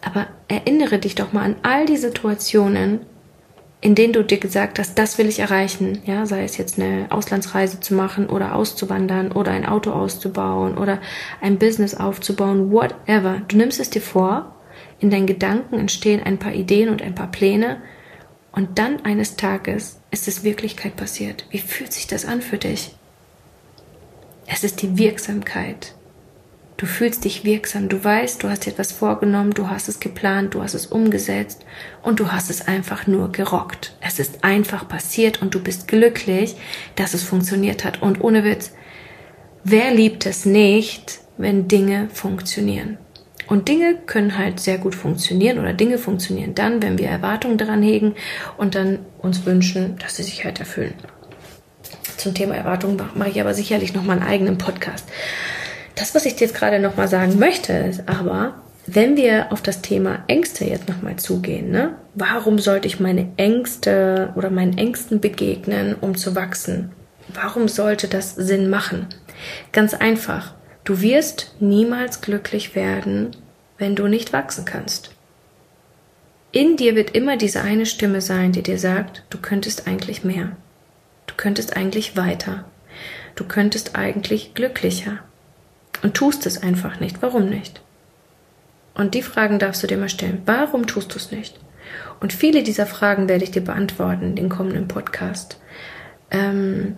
Aber 0.00 0.28
erinnere 0.48 0.98
dich 0.98 1.14
doch 1.14 1.34
mal 1.34 1.44
an 1.44 1.56
all 1.62 1.84
die 1.84 1.98
Situationen, 1.98 3.00
in 3.82 3.96
denen 3.96 4.12
du 4.12 4.22
dir 4.22 4.38
gesagt 4.38 4.78
hast, 4.78 4.96
das 4.96 5.18
will 5.18 5.26
ich 5.26 5.40
erreichen, 5.40 6.02
ja, 6.06 6.24
sei 6.24 6.44
es 6.44 6.56
jetzt 6.56 6.78
eine 6.78 7.06
Auslandsreise 7.10 7.80
zu 7.80 7.94
machen 7.94 8.28
oder 8.28 8.54
auszuwandern 8.54 9.32
oder 9.32 9.50
ein 9.50 9.66
Auto 9.66 9.90
auszubauen 9.90 10.78
oder 10.78 11.00
ein 11.40 11.58
Business 11.58 11.96
aufzubauen, 11.96 12.70
whatever. 12.70 13.42
Du 13.48 13.56
nimmst 13.56 13.80
es 13.80 13.90
dir 13.90 14.00
vor, 14.00 14.54
in 15.00 15.10
deinen 15.10 15.26
Gedanken 15.26 15.80
entstehen 15.80 16.22
ein 16.22 16.38
paar 16.38 16.54
Ideen 16.54 16.90
und 16.90 17.02
ein 17.02 17.16
paar 17.16 17.30
Pläne 17.32 17.82
und 18.52 18.78
dann 18.78 19.04
eines 19.04 19.34
Tages 19.34 20.00
ist 20.12 20.28
es 20.28 20.44
Wirklichkeit 20.44 20.94
passiert. 20.94 21.44
Wie 21.50 21.58
fühlt 21.58 21.92
sich 21.92 22.06
das 22.06 22.24
an 22.24 22.40
für 22.40 22.58
dich? 22.58 22.94
Es 24.46 24.62
ist 24.62 24.80
die 24.82 24.96
Wirksamkeit. 24.96 25.94
Du 26.82 26.88
fühlst 26.88 27.24
dich 27.24 27.44
wirksam, 27.44 27.88
du 27.88 28.02
weißt, 28.02 28.42
du 28.42 28.50
hast 28.50 28.66
dir 28.66 28.70
etwas 28.70 28.90
vorgenommen, 28.90 29.52
du 29.52 29.70
hast 29.70 29.88
es 29.88 30.00
geplant, 30.00 30.54
du 30.54 30.64
hast 30.64 30.74
es 30.74 30.86
umgesetzt 30.86 31.64
und 32.02 32.18
du 32.18 32.32
hast 32.32 32.50
es 32.50 32.66
einfach 32.66 33.06
nur 33.06 33.30
gerockt. 33.30 33.94
Es 34.00 34.18
ist 34.18 34.42
einfach 34.42 34.88
passiert 34.88 35.40
und 35.40 35.54
du 35.54 35.62
bist 35.62 35.86
glücklich, 35.86 36.56
dass 36.96 37.14
es 37.14 37.22
funktioniert 37.22 37.84
hat. 37.84 38.02
Und 38.02 38.20
ohne 38.20 38.42
Witz, 38.42 38.72
wer 39.62 39.94
liebt 39.94 40.26
es 40.26 40.44
nicht, 40.44 41.20
wenn 41.38 41.68
Dinge 41.68 42.08
funktionieren? 42.12 42.98
Und 43.46 43.68
Dinge 43.68 43.94
können 43.94 44.36
halt 44.36 44.58
sehr 44.58 44.78
gut 44.78 44.96
funktionieren 44.96 45.60
oder 45.60 45.74
Dinge 45.74 45.98
funktionieren 45.98 46.56
dann, 46.56 46.82
wenn 46.82 46.98
wir 46.98 47.06
Erwartungen 47.06 47.58
daran 47.58 47.84
hegen 47.84 48.16
und 48.56 48.74
dann 48.74 48.98
uns 49.18 49.46
wünschen, 49.46 49.98
dass 50.00 50.16
sie 50.16 50.24
sich 50.24 50.44
halt 50.44 50.58
erfüllen. 50.58 50.94
Zum 52.16 52.34
Thema 52.34 52.56
Erwartungen 52.56 53.00
mache 53.14 53.30
ich 53.30 53.40
aber 53.40 53.54
sicherlich 53.54 53.94
noch 53.94 54.02
mal 54.02 54.14
einen 54.14 54.28
eigenen 54.28 54.58
Podcast. 54.58 55.06
Das, 55.94 56.14
was 56.14 56.26
ich 56.26 56.36
dir 56.36 56.46
jetzt 56.46 56.56
gerade 56.56 56.78
noch 56.78 56.96
mal 56.96 57.08
sagen 57.08 57.38
möchte, 57.38 57.72
ist 57.72 58.08
aber, 58.08 58.54
wenn 58.86 59.16
wir 59.16 59.52
auf 59.52 59.62
das 59.62 59.82
Thema 59.82 60.24
Ängste 60.26 60.64
jetzt 60.64 60.88
noch 60.88 61.02
mal 61.02 61.16
zugehen, 61.16 61.70
ne? 61.70 61.94
Warum 62.14 62.58
sollte 62.58 62.88
ich 62.88 62.98
meine 62.98 63.30
Ängste 63.36 64.32
oder 64.34 64.50
meinen 64.50 64.76
Ängsten 64.76 65.20
begegnen, 65.20 65.94
um 66.00 66.16
zu 66.16 66.34
wachsen? 66.34 66.90
Warum 67.32 67.68
sollte 67.68 68.08
das 68.08 68.34
Sinn 68.34 68.68
machen? 68.68 69.06
Ganz 69.72 69.94
einfach. 69.94 70.54
Du 70.84 71.00
wirst 71.00 71.54
niemals 71.60 72.20
glücklich 72.20 72.74
werden, 72.74 73.36
wenn 73.78 73.94
du 73.94 74.08
nicht 74.08 74.32
wachsen 74.32 74.64
kannst. 74.64 75.10
In 76.50 76.76
dir 76.76 76.96
wird 76.96 77.14
immer 77.14 77.36
diese 77.36 77.62
eine 77.62 77.86
Stimme 77.86 78.20
sein, 78.20 78.52
die 78.52 78.62
dir 78.62 78.78
sagt, 78.78 79.24
du 79.30 79.38
könntest 79.38 79.86
eigentlich 79.86 80.24
mehr. 80.24 80.56
Du 81.26 81.34
könntest 81.36 81.76
eigentlich 81.76 82.16
weiter. 82.16 82.64
Du 83.36 83.44
könntest 83.44 83.96
eigentlich 83.96 84.54
glücklicher. 84.54 85.20
Und 86.02 86.14
tust 86.14 86.46
es 86.46 86.62
einfach 86.62 87.00
nicht. 87.00 87.22
Warum 87.22 87.48
nicht? 87.48 87.80
Und 88.94 89.14
die 89.14 89.22
Fragen 89.22 89.58
darfst 89.58 89.82
du 89.82 89.86
dir 89.86 89.96
mal 89.96 90.08
stellen. 90.08 90.42
Warum 90.44 90.86
tust 90.86 91.12
du 91.14 91.16
es 91.16 91.30
nicht? 91.30 91.58
Und 92.20 92.32
viele 92.32 92.62
dieser 92.62 92.86
Fragen 92.86 93.28
werde 93.28 93.44
ich 93.44 93.50
dir 93.50 93.64
beantworten 93.64 94.24
in 94.24 94.36
den 94.36 94.48
kommenden 94.48 94.88
Podcast. 94.88 95.58
Ähm, 96.30 96.96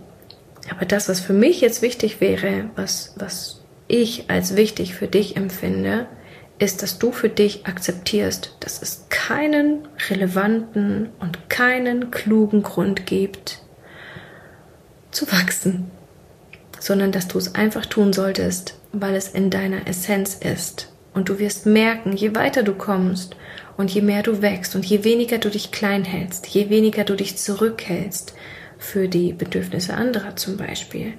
aber 0.70 0.87
das, 0.87 1.08
was 1.08 1.20
für 1.20 1.32
mich 1.32 1.61
jetzt 1.61 1.82
wichtig 1.82 2.20
wäre, 2.20 2.70
was, 2.76 3.14
was 3.16 3.62
ich 3.87 4.30
als 4.30 4.56
wichtig 4.56 4.94
für 4.94 5.06
dich 5.06 5.37
empfinde, 5.37 6.06
ist, 6.58 6.82
dass 6.82 6.99
du 6.99 7.12
für 7.12 7.28
dich 7.28 7.66
akzeptierst, 7.66 8.56
dass 8.61 8.80
es 8.80 9.06
keinen 9.08 9.88
relevanten 10.08 11.11
und 11.20 11.50
keinen 11.50 12.11
klugen 12.11 12.62
Grund 12.62 13.06
gibt, 13.06 13.61
zu 15.11 15.30
wachsen, 15.30 15.90
sondern 16.78 17.12
dass 17.12 17.28
du 17.28 17.38
es 17.38 17.54
einfach 17.54 17.87
tun 17.87 18.12
solltest, 18.12 18.78
weil 19.01 19.15
es 19.15 19.29
in 19.29 19.51
deiner 19.51 19.87
Essenz 19.87 20.35
ist. 20.35 20.93
Und 21.13 21.29
du 21.29 21.39
wirst 21.39 21.67
merken, 21.67 22.13
je 22.17 22.35
weiter 22.35 22.63
du 22.63 22.75
kommst 22.75 23.37
und 23.77 23.91
je 23.91 24.03
mehr 24.03 24.23
du 24.23 24.43
wächst 24.43 24.75
und 24.75 24.85
je 24.85 25.05
weniger 25.05 25.39
du 25.39 25.49
dich 25.49 25.71
klein 25.71 26.05
hältst, 26.05 26.47
je 26.49 26.71
weniger 26.71 27.05
du 27.05 27.15
dich 27.15 27.37
zurückhältst 27.37 28.35
für 28.79 29.09
die 29.09 29.33
Bedürfnisse 29.33 29.95
anderer 29.95 30.37
zum 30.37 30.57
Beispiel, 30.57 31.15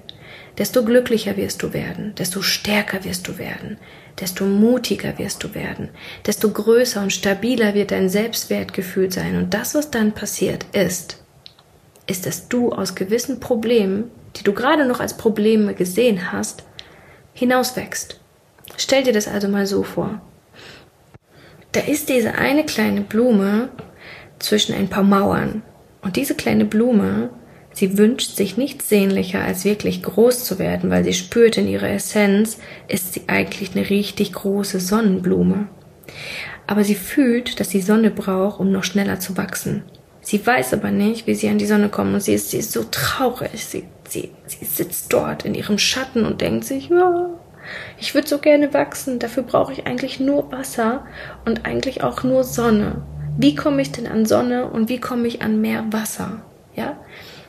desto 0.58 0.84
glücklicher 0.84 1.36
wirst 1.36 1.62
du 1.62 1.72
werden, 1.72 2.14
desto 2.16 2.42
stärker 2.42 3.04
wirst 3.04 3.26
du 3.28 3.38
werden, 3.38 3.78
desto 4.20 4.44
mutiger 4.44 5.18
wirst 5.18 5.42
du 5.44 5.54
werden, 5.54 5.88
desto 6.26 6.50
größer 6.50 7.02
und 7.02 7.12
stabiler 7.12 7.74
wird 7.74 7.90
dein 7.90 8.08
Selbstwertgefühl 8.08 9.10
sein. 9.10 9.36
Und 9.36 9.54
das, 9.54 9.74
was 9.74 9.90
dann 9.90 10.12
passiert, 10.12 10.66
ist, 10.72 11.22
ist, 12.06 12.26
dass 12.26 12.48
du 12.48 12.72
aus 12.72 12.94
gewissen 12.94 13.40
Problemen, 13.40 14.10
die 14.36 14.44
du 14.44 14.52
gerade 14.52 14.86
noch 14.86 15.00
als 15.00 15.16
Probleme 15.16 15.74
gesehen 15.74 16.32
hast, 16.32 16.64
hinauswächst. 17.36 18.20
Stell 18.76 19.04
dir 19.04 19.12
das 19.12 19.28
also 19.28 19.48
mal 19.48 19.66
so 19.66 19.82
vor. 19.82 20.20
Da 21.72 21.80
ist 21.80 22.08
diese 22.08 22.34
eine 22.34 22.64
kleine 22.64 23.02
Blume 23.02 23.68
zwischen 24.38 24.74
ein 24.74 24.88
paar 24.88 25.04
Mauern. 25.04 25.62
Und 26.02 26.16
diese 26.16 26.34
kleine 26.34 26.64
Blume 26.64 27.30
Sie 27.76 27.98
wünscht 27.98 28.36
sich 28.36 28.56
nichts 28.56 28.88
sehnlicher, 28.88 29.42
als 29.42 29.66
wirklich 29.66 30.02
groß 30.02 30.44
zu 30.44 30.58
werden, 30.58 30.88
weil 30.88 31.04
sie 31.04 31.12
spürt 31.12 31.58
in 31.58 31.68
ihrer 31.68 31.90
Essenz, 31.90 32.56
ist 32.88 33.12
sie 33.12 33.24
eigentlich 33.26 33.76
eine 33.76 33.90
richtig 33.90 34.32
große 34.32 34.80
Sonnenblume. 34.80 35.68
Aber 36.66 36.84
sie 36.84 36.94
fühlt, 36.94 37.60
dass 37.60 37.68
sie 37.68 37.82
Sonne 37.82 38.10
braucht, 38.10 38.60
um 38.60 38.72
noch 38.72 38.82
schneller 38.82 39.20
zu 39.20 39.36
wachsen. 39.36 39.82
Sie 40.26 40.44
weiß 40.44 40.74
aber 40.74 40.90
nicht, 40.90 41.28
wie 41.28 41.36
sie 41.36 41.48
an 41.48 41.58
die 41.58 41.66
Sonne 41.66 41.88
kommt 41.88 42.12
und 42.12 42.20
sie 42.20 42.34
ist, 42.34 42.50
sie 42.50 42.56
ist 42.58 42.72
so 42.72 42.82
traurig. 42.82 43.64
Sie, 43.64 43.84
sie, 44.08 44.32
sie 44.46 44.64
sitzt 44.64 45.12
dort 45.12 45.44
in 45.44 45.54
ihrem 45.54 45.78
Schatten 45.78 46.26
und 46.26 46.40
denkt 46.40 46.64
sich, 46.64 46.88
ja, 46.88 47.28
ich 48.00 48.12
würde 48.12 48.26
so 48.26 48.38
gerne 48.38 48.74
wachsen, 48.74 49.20
dafür 49.20 49.44
brauche 49.44 49.72
ich 49.72 49.86
eigentlich 49.86 50.18
nur 50.18 50.50
Wasser 50.50 51.06
und 51.44 51.64
eigentlich 51.64 52.02
auch 52.02 52.24
nur 52.24 52.42
Sonne. 52.42 53.02
Wie 53.38 53.54
komme 53.54 53.80
ich 53.80 53.92
denn 53.92 54.08
an 54.08 54.26
Sonne 54.26 54.68
und 54.68 54.88
wie 54.88 54.98
komme 54.98 55.28
ich 55.28 55.42
an 55.42 55.60
mehr 55.60 55.84
Wasser? 55.92 56.42
Ja? 56.74 56.96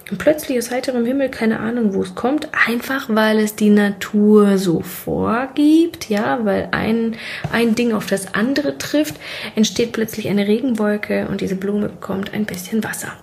Und 0.10 0.18
plötzlich 0.20 0.58
aus 0.58 0.72
heiterem 0.72 1.06
Himmel, 1.06 1.30
keine 1.30 1.60
Ahnung, 1.60 1.94
wo 1.94 2.02
es 2.02 2.16
kommt, 2.16 2.48
einfach 2.68 3.08
weil 3.10 3.40
es 3.40 3.56
die 3.56 3.70
Natur 3.70 4.58
so 4.58 4.82
vorgibt, 4.82 6.10
ja, 6.10 6.46
weil 6.46 6.70
ein, 6.72 7.16
ein 7.52 7.76
Ding 7.76 7.94
auf 7.94 8.06
das 8.06 8.34
andere 8.34 8.78
trifft, 8.78 9.16
entsteht 9.56 9.92
plötzlich 9.92 10.30
eine 10.30 10.48
Regenwolke 10.48 11.28
und 11.28 11.42
diese 11.42 11.56
Blume 11.56 11.90
bekommt 11.90 12.34
ein 12.34 12.46
bisschen 12.46 12.84
Wasser. 12.84 13.14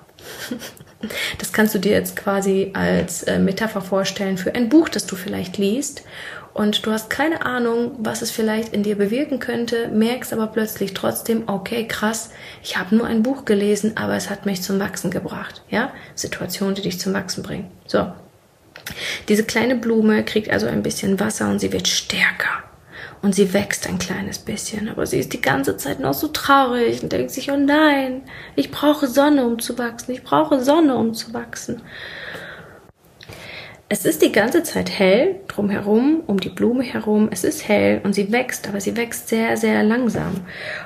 Das 1.37 1.53
kannst 1.53 1.75
du 1.75 1.79
dir 1.79 1.93
jetzt 1.93 2.17
quasi 2.17 2.71
als 2.73 3.25
äh, 3.25 3.39
Metapher 3.39 3.83
vorstellen 3.83 4.39
für 4.39 4.55
ein 4.55 4.71
Buch, 4.71 4.89
das 4.89 5.05
du 5.05 5.17
vielleicht 5.17 5.59
liest 5.59 6.03
und 6.55 6.87
du 6.87 6.93
hast 6.93 7.11
keine 7.11 7.45
Ahnung, 7.45 7.97
was 7.99 8.23
es 8.23 8.31
vielleicht 8.31 8.73
in 8.73 8.85
dir 8.85 8.97
bewirken 8.97 9.41
könnte, 9.41 9.89
merkst 9.89 10.33
aber 10.33 10.47
plötzlich 10.47 10.95
trotzdem, 10.95 11.43
okay, 11.49 11.89
krass, 11.89 12.31
ich 12.63 12.77
habe 12.77 12.95
nur 12.95 13.07
ein 13.07 13.25
Buch 13.25 13.45
gelesen, 13.45 13.97
aber 13.97 14.15
es 14.15 14.31
hat 14.31 14.47
mich 14.47 14.63
zum 14.63 14.79
Wachsen 14.79 15.11
gebracht. 15.11 15.63
Ja, 15.69 15.93
Situationen, 16.15 16.77
die 16.77 16.83
dich 16.83 17.01
zum 17.01 17.13
Wachsen 17.13 17.43
bringen. 17.43 17.73
So. 17.87 18.07
Diese 19.29 19.43
kleine 19.43 19.75
Blume 19.75 20.25
kriegt 20.25 20.49
also 20.49 20.67
ein 20.67 20.85
bisschen 20.85 21.19
Wasser 21.19 21.51
und 21.51 21.59
sie 21.59 21.73
wird 21.73 21.89
stärker. 21.89 22.63
Und 23.21 23.35
sie 23.35 23.53
wächst 23.53 23.89
ein 23.89 23.99
kleines 23.99 24.39
bisschen, 24.39 24.89
aber 24.89 25.07
sie 25.07 25.19
ist 25.19 25.33
die 25.33 25.41
ganze 25.41 25.77
Zeit 25.77 25.99
noch 25.99 26.15
so 26.15 26.29
traurig 26.29 27.03
und 27.03 27.11
denkt 27.11 27.33
sich, 27.33 27.51
oh 27.51 27.57
nein, 27.57 28.23
ich 28.55 28.71
brauche 28.71 29.09
Sonne, 29.09 29.45
um 29.45 29.59
zu 29.59 29.77
wachsen, 29.77 30.13
ich 30.13 30.23
brauche 30.23 30.63
Sonne, 30.63 30.95
um 30.95 31.15
zu 31.15 31.35
wachsen. 31.35 31.83
Es 33.91 34.07
ist 34.07 34.23
die 34.23 34.33
ganze 34.33 34.63
Zeit 34.63 34.89
hell 34.89 35.41
drumherum, 35.47 36.23
um 36.27 36.41
die 36.41 36.49
Blume 36.49 36.83
herum. 36.83 37.29
Es 37.31 37.45
ist 37.45 37.69
hell 37.69 38.01
und 38.03 38.15
sie 38.15 38.33
wächst, 38.33 38.67
aber 38.67 38.81
sie 38.81 38.97
wächst 38.97 39.29
sehr, 39.29 39.59
sehr 39.59 39.83
langsam. 39.83 40.41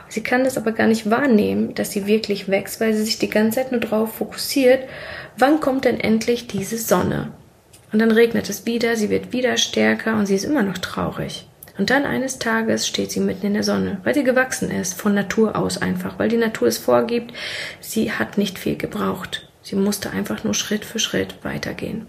Sie 0.09 0.23
kann 0.23 0.43
das 0.43 0.59
aber 0.59 0.73
gar 0.73 0.88
nicht 0.88 1.09
wahrnehmen, 1.09 1.75
dass 1.75 1.93
sie 1.93 2.09
wirklich 2.09 2.49
wächst, 2.49 2.81
weil 2.81 2.95
sie 2.95 3.05
sich 3.05 3.21
die 3.21 3.31
ganze 3.31 3.61
Zeit 3.61 3.71
nur 3.71 3.81
darauf 3.81 4.17
fokussiert, 4.17 4.88
wann 5.37 5.61
kommt 5.61 5.85
denn 5.85 6.00
endlich 6.00 6.49
diese 6.49 6.76
Sonne? 6.76 7.31
Und 7.93 8.00
dann 8.00 8.11
regnet 8.11 8.50
es 8.50 8.67
wieder, 8.67 8.97
sie 8.97 9.11
wird 9.11 9.33
wieder 9.33 9.57
stärker 9.59 10.17
und 10.17 10.26
sie 10.26 10.35
ist 10.35 10.45
immer 10.45 10.64
noch 10.64 10.78
traurig. 10.78 11.47
Und 11.78 11.90
dann 11.90 12.05
eines 12.05 12.40
Tages 12.40 12.88
steht 12.88 13.12
sie 13.12 13.21
mitten 13.21 13.47
in 13.47 13.55
der 13.55 13.62
Sonne, 13.62 14.00
weil 14.02 14.14
sie 14.14 14.25
gewachsen 14.25 14.73
ist, 14.73 15.00
von 15.00 15.14
Natur 15.14 15.55
aus 15.55 15.81
einfach, 15.81 16.19
weil 16.19 16.28
die 16.28 16.37
Natur 16.37 16.67
es 16.67 16.78
vorgibt, 16.78 17.33
sie 17.81 18.11
hat 18.11 18.37
nicht 18.37 18.59
viel 18.59 18.76
gebraucht. 18.76 19.49
Sie 19.62 19.76
musste 19.76 20.11
einfach 20.11 20.43
nur 20.43 20.55
Schritt 20.55 20.85
für 20.85 20.99
Schritt 20.99 21.37
weitergehen. 21.45 22.07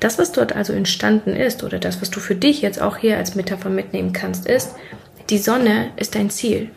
Das, 0.00 0.18
was 0.18 0.32
dort 0.32 0.54
also 0.54 0.72
entstanden 0.72 1.36
ist, 1.36 1.62
oder 1.62 1.78
das, 1.78 2.00
was 2.00 2.10
du 2.10 2.20
für 2.20 2.34
dich 2.34 2.62
jetzt 2.62 2.80
auch 2.80 2.96
hier 2.96 3.16
als 3.16 3.34
Metapher 3.34 3.70
mitnehmen 3.70 4.12
kannst, 4.12 4.46
ist, 4.46 4.74
die 5.30 5.38
Sonne 5.38 5.90
ist 5.96 6.14
dein 6.14 6.30
Ziel. 6.30 6.70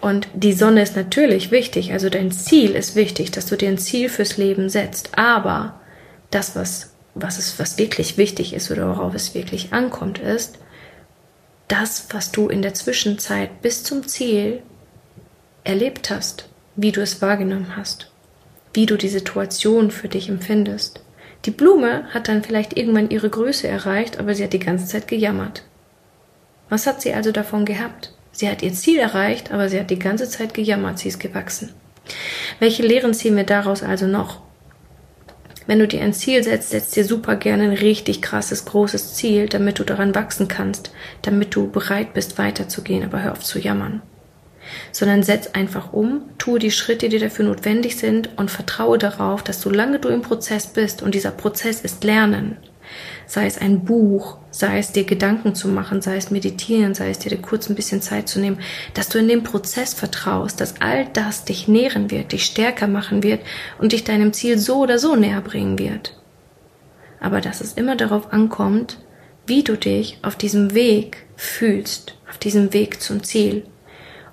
Und 0.00 0.28
die 0.32 0.52
Sonne 0.54 0.82
ist 0.82 0.96
natürlich 0.96 1.50
wichtig, 1.50 1.92
also 1.92 2.08
dein 2.08 2.30
Ziel 2.30 2.70
ist 2.70 2.96
wichtig, 2.96 3.30
dass 3.30 3.46
du 3.46 3.56
dir 3.56 3.68
ein 3.68 3.78
Ziel 3.78 4.08
fürs 4.08 4.36
Leben 4.36 4.70
setzt. 4.70 5.10
Aber 5.18 5.80
das, 6.30 6.56
was, 6.56 6.94
was, 7.14 7.38
ist, 7.38 7.58
was 7.58 7.76
wirklich 7.76 8.16
wichtig 8.16 8.54
ist 8.54 8.70
oder 8.70 8.88
worauf 8.88 9.14
es 9.14 9.34
wirklich 9.34 9.72
ankommt, 9.72 10.18
ist, 10.18 10.58
das, 11.68 12.06
was 12.10 12.32
du 12.32 12.48
in 12.48 12.62
der 12.62 12.74
Zwischenzeit 12.74 13.62
bis 13.62 13.84
zum 13.84 14.06
Ziel 14.08 14.62
erlebt 15.62 16.10
hast, 16.10 16.48
wie 16.76 16.92
du 16.92 17.00
es 17.00 17.20
wahrgenommen 17.20 17.76
hast, 17.76 18.10
wie 18.72 18.86
du 18.86 18.96
die 18.96 19.08
Situation 19.08 19.90
für 19.90 20.08
dich 20.08 20.28
empfindest. 20.28 21.00
Die 21.46 21.50
Blume 21.50 22.04
hat 22.12 22.28
dann 22.28 22.42
vielleicht 22.42 22.76
irgendwann 22.76 23.10
ihre 23.10 23.30
Größe 23.30 23.66
erreicht, 23.66 24.18
aber 24.18 24.34
sie 24.34 24.44
hat 24.44 24.52
die 24.52 24.58
ganze 24.58 24.86
Zeit 24.86 25.08
gejammert. 25.08 25.62
Was 26.68 26.86
hat 26.86 27.00
sie 27.00 27.14
also 27.14 27.32
davon 27.32 27.64
gehabt? 27.64 28.14
Sie 28.32 28.48
hat 28.48 28.62
ihr 28.62 28.72
Ziel 28.72 28.98
erreicht, 28.98 29.50
aber 29.50 29.68
sie 29.68 29.80
hat 29.80 29.90
die 29.90 29.98
ganze 29.98 30.28
Zeit 30.28 30.54
gejammert, 30.54 30.98
sie 30.98 31.08
ist 31.08 31.18
gewachsen. 31.18 31.72
Welche 32.58 32.82
Lehren 32.82 33.14
ziehen 33.14 33.36
wir 33.36 33.44
daraus 33.44 33.82
also 33.82 34.06
noch? 34.06 34.40
Wenn 35.66 35.78
du 35.78 35.88
dir 35.88 36.02
ein 36.02 36.12
Ziel 36.12 36.42
setzt, 36.42 36.70
setzt 36.70 36.94
dir 36.96 37.04
super 37.04 37.36
gerne 37.36 37.64
ein 37.64 37.72
richtig 37.72 38.22
krasses, 38.22 38.64
großes 38.64 39.14
Ziel, 39.14 39.48
damit 39.48 39.78
du 39.78 39.84
daran 39.84 40.14
wachsen 40.14 40.48
kannst, 40.48 40.92
damit 41.22 41.54
du 41.54 41.70
bereit 41.70 42.12
bist, 42.12 42.38
weiterzugehen, 42.38 43.04
aber 43.04 43.22
hör 43.22 43.32
auf 43.32 43.40
zu 43.40 43.58
jammern 43.58 44.02
sondern 44.92 45.22
setz 45.22 45.48
einfach 45.48 45.92
um, 45.92 46.22
tue 46.38 46.58
die 46.58 46.70
Schritte, 46.70 47.08
die 47.08 47.18
dafür 47.18 47.46
notwendig 47.46 47.96
sind 47.96 48.30
und 48.36 48.50
vertraue 48.50 48.98
darauf, 48.98 49.42
dass 49.42 49.60
solange 49.60 49.98
du 49.98 50.08
im 50.08 50.22
Prozess 50.22 50.66
bist 50.66 51.02
und 51.02 51.14
dieser 51.14 51.30
Prozess 51.30 51.80
ist 51.80 52.04
Lernen, 52.04 52.56
sei 53.26 53.46
es 53.46 53.58
ein 53.58 53.84
Buch, 53.84 54.38
sei 54.50 54.78
es 54.78 54.92
dir 54.92 55.04
Gedanken 55.04 55.54
zu 55.54 55.68
machen, 55.68 56.02
sei 56.02 56.16
es 56.16 56.30
meditieren, 56.30 56.94
sei 56.94 57.10
es 57.10 57.18
dir 57.18 57.36
kurz 57.38 57.68
ein 57.68 57.76
bisschen 57.76 58.02
Zeit 58.02 58.28
zu 58.28 58.40
nehmen, 58.40 58.58
dass 58.94 59.08
du 59.08 59.18
in 59.18 59.28
dem 59.28 59.42
Prozess 59.42 59.94
vertraust, 59.94 60.60
dass 60.60 60.80
all 60.80 61.06
das 61.12 61.44
dich 61.44 61.68
nähren 61.68 62.10
wird, 62.10 62.32
dich 62.32 62.44
stärker 62.44 62.88
machen 62.88 63.22
wird 63.22 63.40
und 63.78 63.92
dich 63.92 64.04
deinem 64.04 64.32
Ziel 64.32 64.58
so 64.58 64.78
oder 64.78 64.98
so 64.98 65.16
näher 65.16 65.40
bringen 65.40 65.78
wird. 65.78 66.16
Aber 67.20 67.40
dass 67.40 67.60
es 67.60 67.74
immer 67.74 67.96
darauf 67.96 68.32
ankommt, 68.32 68.98
wie 69.46 69.62
du 69.62 69.76
dich 69.76 70.18
auf 70.22 70.36
diesem 70.36 70.74
Weg 70.74 71.26
fühlst 71.36 72.14
auf 72.30 72.38
diesem 72.38 72.72
Weg 72.72 73.02
zum 73.02 73.22
Ziel. 73.22 73.64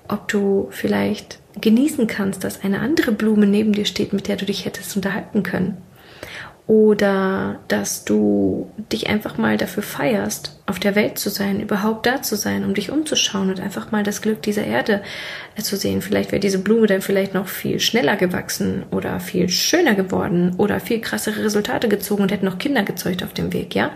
Ob 0.08 0.28
du 0.28 0.68
vielleicht 0.72 1.40
genießen 1.60 2.08
kannst, 2.08 2.44
dass 2.44 2.64
eine 2.64 2.80
andere 2.80 3.12
Blume 3.12 3.46
neben 3.46 3.74
dir 3.74 3.86
steht, 3.86 4.14
mit 4.14 4.28
der 4.28 4.38
du 4.38 4.46
dich 4.46 4.66
hättest 4.66 4.96
unterhalten 4.96 5.44
können 5.44 5.78
oder 6.68 7.60
dass 7.70 8.04
du 8.04 8.70
dich 8.92 9.08
einfach 9.08 9.38
mal 9.38 9.56
dafür 9.56 9.84
feierst, 9.84 10.60
auf 10.66 10.80
der 10.80 10.96
Welt 10.96 11.18
zu 11.18 11.30
sein, 11.30 11.62
überhaupt 11.62 12.06
da 12.06 12.22
zu 12.22 12.36
sein, 12.36 12.66
um 12.66 12.74
dich 12.74 12.92
umzuschauen 12.92 13.50
und 13.50 13.62
einfach 13.62 13.92
mal 13.92 14.04
das 14.04 14.22
Glück 14.22 14.42
dieser 14.42 14.66
Erde 14.66 15.02
äh, 15.56 15.62
zu 15.62 15.78
sehen. 15.78 16.02
Vielleicht 16.02 16.34
wäre 16.34 16.42
diese 16.42 16.60
Blume 16.60 16.88
dann 16.88 17.02
vielleicht 17.02 17.34
noch 17.34 17.48
viel 17.48 17.80
schneller 17.80 18.18
gewachsen 18.18 18.84
oder 18.92 19.22
viel 19.22 19.48
schöner 19.48 19.96
geworden 19.96 20.56
oder 20.58 20.82
viel 20.82 21.00
krassere 21.00 21.46
Resultate 21.46 21.88
gezogen 21.88 22.24
und 22.24 22.32
hätte 22.34 22.46
noch 22.46 22.58
Kinder 22.58 22.84
gezeugt 22.84 23.24
auf 23.24 23.34
dem 23.34 23.54
Weg, 23.54 23.74
ja? 23.74 23.92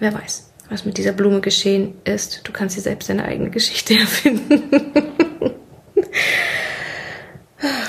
Wer 0.00 0.12
weiß, 0.12 0.50
was 0.70 0.84
mit 0.84 0.98
dieser 0.98 1.12
Blume 1.12 1.40
geschehen 1.40 1.94
ist. 2.04 2.40
Du 2.44 2.52
kannst 2.52 2.76
dir 2.76 2.80
selbst 2.80 3.08
deine 3.08 3.24
eigene 3.24 3.50
Geschichte 3.50 3.94
erfinden. 3.98 4.62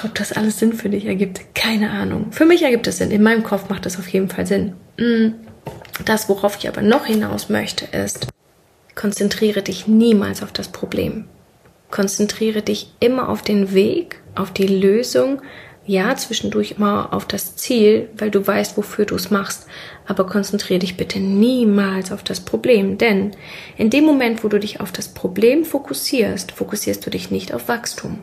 Ob 0.04 0.16
das 0.16 0.32
alles 0.32 0.60
Sinn 0.60 0.74
für 0.74 0.90
dich 0.90 1.06
ergibt, 1.06 1.56
keine 1.56 1.92
Ahnung. 1.92 2.32
Für 2.32 2.46
mich 2.46 2.62
ergibt 2.64 2.88
es 2.88 2.98
Sinn. 2.98 3.12
In 3.12 3.24
meinem 3.24 3.44
Kopf 3.44 3.70
macht 3.70 3.86
das 3.86 3.98
auf 3.98 4.08
jeden 4.08 4.30
Fall 4.30 4.46
Sinn. 4.46 4.74
Mm. 4.98 5.34
Das, 6.06 6.30
worauf 6.30 6.58
ich 6.58 6.68
aber 6.68 6.82
noch 6.82 7.06
hinaus 7.06 7.50
möchte, 7.50 7.86
ist, 7.86 8.28
konzentriere 8.96 9.62
dich 9.62 9.88
niemals 9.88 10.44
auf 10.44 10.52
das 10.52 10.68
Problem. 10.68 11.26
Konzentriere 11.90 12.62
dich 12.62 12.92
immer 13.00 13.30
auf 13.30 13.42
den 13.42 13.74
Weg, 13.74 14.22
auf 14.36 14.52
die 14.52 14.68
Lösung, 14.68 15.42
ja, 15.86 16.16
zwischendurch 16.16 16.76
immer 16.78 17.14
auf 17.14 17.26
das 17.26 17.56
Ziel, 17.56 18.10
weil 18.18 18.32
du 18.32 18.46
weißt, 18.46 18.78
wofür 18.78 19.06
du 19.06 19.16
es 19.16 19.30
machst. 19.30 19.68
Aber 20.08 20.26
konzentriere 20.26 20.80
dich 20.80 20.98
bitte 20.98 21.20
niemals 21.20 22.12
auf 22.12 22.24
das 22.24 22.40
Problem, 22.40 22.98
denn 22.98 23.32
in 23.78 23.90
dem 23.90 24.06
Moment, 24.06 24.44
wo 24.44 24.48
du 24.48 24.60
dich 24.60 24.80
auf 24.80 24.92
das 24.92 25.10
Problem 25.10 25.64
fokussierst, 25.64 26.52
fokussierst 26.52 27.06
du 27.06 27.10
dich 27.10 27.32
nicht 27.32 27.54
auf 27.54 27.68
Wachstum. 27.68 28.20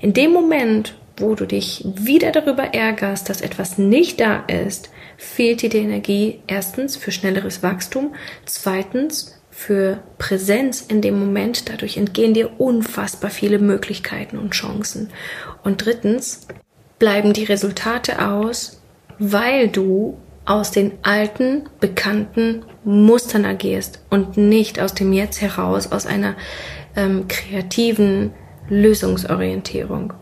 In 0.00 0.14
dem 0.14 0.32
Moment, 0.32 0.94
wo 1.18 1.34
du 1.34 1.46
dich 1.46 1.84
wieder 1.84 2.32
darüber 2.32 2.74
ärgerst, 2.74 3.28
dass 3.28 3.40
etwas 3.40 3.78
nicht 3.78 4.20
da 4.20 4.44
ist, 4.46 4.90
fehlt 5.16 5.62
dir 5.62 5.68
die 5.68 5.78
Energie 5.78 6.40
erstens 6.46 6.96
für 6.96 7.12
schnelleres 7.12 7.62
Wachstum, 7.62 8.14
zweitens 8.44 9.40
für 9.50 10.02
Präsenz 10.18 10.82
in 10.82 11.00
dem 11.00 11.18
Moment. 11.18 11.70
Dadurch 11.70 11.96
entgehen 11.96 12.34
dir 12.34 12.60
unfassbar 12.60 13.30
viele 13.30 13.58
Möglichkeiten 13.58 14.36
und 14.36 14.50
Chancen. 14.50 15.08
Und 15.64 15.84
drittens 15.84 16.46
bleiben 16.98 17.32
die 17.32 17.44
Resultate 17.44 18.26
aus, 18.26 18.80
weil 19.18 19.68
du 19.68 20.18
aus 20.44 20.70
den 20.70 20.92
alten, 21.02 21.68
bekannten 21.80 22.64
Mustern 22.84 23.44
agierst 23.44 24.00
und 24.10 24.36
nicht 24.36 24.80
aus 24.80 24.94
dem 24.94 25.12
Jetzt 25.12 25.40
heraus, 25.40 25.90
aus 25.90 26.06
einer 26.06 26.36
ähm, 26.94 27.26
kreativen, 27.28 28.32
Lösungsorientierung. 28.68 30.12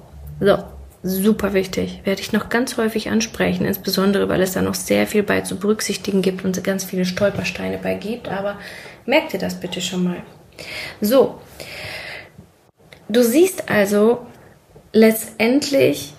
So, 0.40 0.58
super 1.02 1.52
wichtig. 1.52 2.00
Werde 2.04 2.22
ich 2.22 2.32
noch 2.32 2.48
ganz 2.48 2.76
häufig 2.78 3.10
ansprechen, 3.10 3.66
insbesondere 3.66 4.28
weil 4.28 4.40
es 4.40 4.52
da 4.52 4.62
noch 4.62 4.74
sehr 4.74 5.06
viel 5.06 5.22
bei 5.22 5.42
zu 5.42 5.56
berücksichtigen 5.58 6.22
gibt 6.22 6.44
und 6.44 6.62
ganz 6.64 6.84
viele 6.84 7.04
Stolpersteine 7.04 7.78
bei 7.78 7.94
gibt. 7.94 8.28
Aber 8.28 8.58
merkt 9.06 9.34
ihr 9.34 9.40
das 9.40 9.60
bitte 9.60 9.80
schon 9.80 10.04
mal. 10.04 10.22
So, 11.00 11.40
du 13.08 13.22
siehst 13.22 13.68
also, 13.68 14.26
letztendlich 14.92 16.13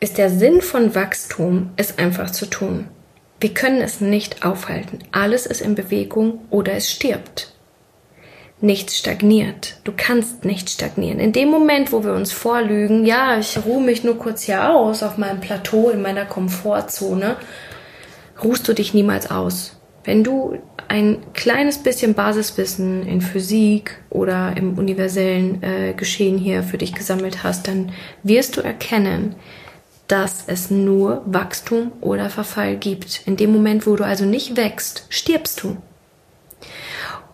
ist 0.00 0.18
der 0.18 0.30
Sinn 0.30 0.60
von 0.60 0.94
Wachstum, 0.94 1.70
es 1.76 1.98
einfach 1.98 2.30
zu 2.30 2.46
tun. 2.46 2.88
Wir 3.38 3.54
können 3.54 3.80
es 3.80 4.00
nicht 4.00 4.44
aufhalten. 4.44 4.98
Alles 5.12 5.46
ist 5.46 5.60
in 5.60 5.74
Bewegung 5.74 6.40
oder 6.50 6.72
es 6.72 6.90
stirbt 6.90 7.52
nichts 8.60 8.98
stagniert. 8.98 9.76
Du 9.84 9.92
kannst 9.96 10.44
nicht 10.44 10.70
stagnieren. 10.70 11.18
In 11.18 11.32
dem 11.32 11.48
Moment, 11.50 11.92
wo 11.92 12.04
wir 12.04 12.12
uns 12.12 12.32
vorlügen, 12.32 13.04
ja, 13.04 13.38
ich 13.38 13.58
ruhe 13.64 13.82
mich 13.82 14.04
nur 14.04 14.18
kurz 14.18 14.42
hier 14.42 14.70
aus 14.70 15.02
auf 15.02 15.18
meinem 15.18 15.40
Plateau, 15.40 15.90
in 15.90 16.02
meiner 16.02 16.26
Komfortzone, 16.26 17.36
ruhst 18.42 18.68
du 18.68 18.74
dich 18.74 18.94
niemals 18.94 19.30
aus. 19.30 19.76
Wenn 20.04 20.24
du 20.24 20.58
ein 20.88 21.18
kleines 21.34 21.78
bisschen 21.78 22.14
Basiswissen 22.14 23.06
in 23.06 23.20
Physik 23.20 23.98
oder 24.10 24.54
im 24.56 24.78
universellen 24.78 25.62
äh, 25.62 25.92
Geschehen 25.94 26.36
hier 26.36 26.62
für 26.62 26.78
dich 26.78 26.94
gesammelt 26.94 27.42
hast, 27.42 27.68
dann 27.68 27.92
wirst 28.22 28.56
du 28.56 28.60
erkennen, 28.60 29.36
dass 30.10 30.44
es 30.48 30.70
nur 30.70 31.22
Wachstum 31.24 31.92
oder 32.00 32.30
Verfall 32.30 32.76
gibt. 32.76 33.22
In 33.26 33.36
dem 33.36 33.52
Moment, 33.52 33.86
wo 33.86 33.94
du 33.94 34.04
also 34.04 34.24
nicht 34.24 34.56
wächst, 34.56 35.04
stirbst 35.08 35.62
du. 35.62 35.76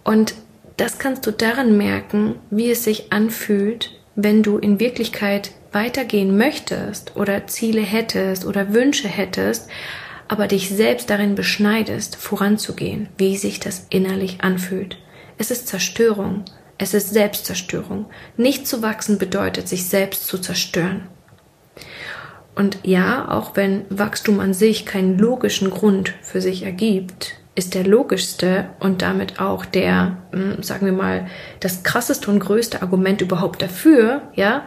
Und 0.05 0.35
das 0.77 0.99
kannst 0.99 1.27
du 1.27 1.31
daran 1.31 1.79
merken, 1.79 2.35
wie 2.51 2.71
es 2.71 2.85
sich 2.85 3.15
anfühlt, 3.15 3.99
wenn 4.15 4.43
du 4.43 4.59
in 4.59 4.79
Wirklichkeit 4.79 5.53
weitergehen 5.73 6.37
möchtest 6.37 7.17
oder 7.17 7.47
Ziele 7.47 7.81
hättest 7.81 8.45
oder 8.45 8.75
Wünsche 8.75 9.09
hättest, 9.09 9.69
aber 10.29 10.47
dich 10.47 10.69
selbst 10.69 11.09
darin 11.09 11.35
beschneidest, 11.35 12.17
voranzugehen, 12.17 13.09
wie 13.17 13.39
sich 13.39 13.59
das 13.59 13.87
innerlich 13.89 14.43
anfühlt. 14.43 14.99
Es 15.39 15.51
ist 15.51 15.67
Zerstörung, 15.67 16.45
es 16.77 16.93
ist 16.93 17.11
Selbstzerstörung. 17.11 18.07
Nicht 18.37 18.67
zu 18.67 18.83
wachsen 18.83 19.17
bedeutet, 19.17 19.67
sich 19.67 19.87
selbst 19.87 20.27
zu 20.27 20.39
zerstören. 20.39 21.09
Und 22.57 22.79
ja, 22.83 23.31
auch 23.31 23.55
wenn 23.55 23.85
Wachstum 23.91 24.41
an 24.41 24.55
sich 24.55 24.87
keinen 24.87 25.19
logischen 25.19 25.71
Grund 25.71 26.15
für 26.23 26.41
sich 26.41 26.63
ergibt, 26.63 27.35
ist 27.55 27.75
der 27.75 27.85
logischste 27.85 28.71
und 28.81 29.03
damit 29.03 29.41
auch 29.41 29.65
der, 29.67 30.17
hm, 30.33 30.63
sagen 30.63 30.87
wir 30.87 30.93
mal, 30.93 31.27
das 31.61 31.83
krasseste 31.83 32.31
und 32.31 32.41
größte 32.41 32.83
Argument 32.83 33.21
überhaupt 33.21 33.61
dafür, 33.63 34.23
ja, 34.35 34.65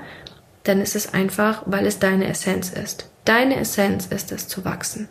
dann 0.63 0.81
ist 0.81 0.95
es 0.95 1.13
einfach, 1.13 1.63
weil 1.65 1.87
es 1.87 1.99
deine 1.99 2.27
Essenz 2.27 2.69
ist. 2.69 3.09
Deine 3.25 3.59
Essenz 3.59 4.05
ist 4.05 4.31
es 4.31 4.47
zu 4.47 4.65
wachsen. 4.65 5.09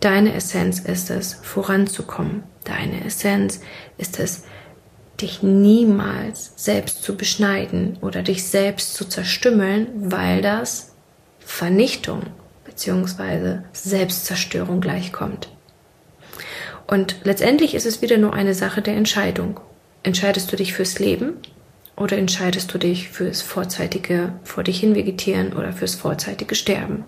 Deine 0.00 0.34
Essenz 0.34 0.80
ist 0.80 1.10
es 1.10 1.34
voranzukommen. 1.34 2.42
Deine 2.64 3.04
Essenz 3.04 3.60
ist 3.98 4.18
es, 4.18 4.44
dich 5.20 5.42
niemals 5.42 6.52
selbst 6.56 7.02
zu 7.02 7.16
beschneiden 7.16 7.98
oder 8.02 8.22
dich 8.22 8.44
selbst 8.44 8.94
zu 8.94 9.04
zerstümmeln, 9.04 9.88
weil 9.94 10.42
das 10.42 10.95
Vernichtung 11.46 12.24
bzw. 12.64 13.60
Selbstzerstörung 13.72 14.80
gleichkommt. 14.80 15.48
Und 16.86 17.16
letztendlich 17.22 17.74
ist 17.74 17.86
es 17.86 18.02
wieder 18.02 18.18
nur 18.18 18.34
eine 18.34 18.52
Sache 18.52 18.82
der 18.82 18.96
Entscheidung. 18.96 19.60
Entscheidest 20.02 20.52
du 20.52 20.56
dich 20.56 20.74
fürs 20.74 20.98
Leben 20.98 21.34
oder 21.96 22.18
entscheidest 22.18 22.74
du 22.74 22.78
dich 22.78 23.08
fürs 23.08 23.42
vorzeitige 23.42 24.32
vor 24.44 24.64
dich 24.64 24.80
hin 24.80 24.94
vegetieren 24.94 25.52
oder 25.54 25.72
fürs 25.72 25.94
vorzeitige 25.94 26.54
Sterben? 26.56 27.04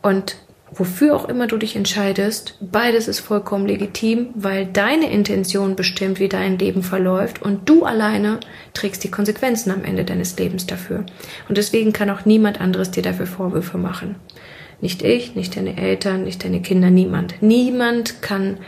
Und 0.00 0.36
wofür 0.74 1.14
auch 1.14 1.28
immer 1.28 1.46
du 1.46 1.56
dich 1.56 1.76
entscheidest, 1.76 2.56
beides 2.60 3.08
ist 3.08 3.20
vollkommen 3.20 3.66
legitim, 3.66 4.30
weil 4.34 4.66
deine 4.66 5.10
Intention 5.10 5.76
bestimmt, 5.76 6.18
wie 6.18 6.28
dein 6.28 6.58
Leben 6.58 6.82
verläuft 6.82 7.42
und 7.42 7.68
du 7.68 7.84
alleine 7.84 8.40
trägst 8.72 9.04
die 9.04 9.10
Konsequenzen 9.10 9.70
am 9.70 9.84
Ende 9.84 10.04
deines 10.04 10.36
Lebens 10.38 10.66
dafür. 10.66 11.06
Und 11.48 11.58
deswegen 11.58 11.92
kann 11.92 12.10
auch 12.10 12.24
niemand 12.24 12.60
anderes 12.60 12.90
dir 12.90 13.02
dafür 13.02 13.26
Vorwürfe 13.26 13.78
machen. 13.78 14.16
Nicht 14.80 15.02
ich, 15.02 15.34
nicht 15.34 15.56
deine 15.56 15.76
Eltern, 15.76 16.24
nicht 16.24 16.44
deine 16.44 16.60
Kinder, 16.60 16.90
niemand. 16.90 17.40
Niemand 17.40 18.20
kann 18.22 18.58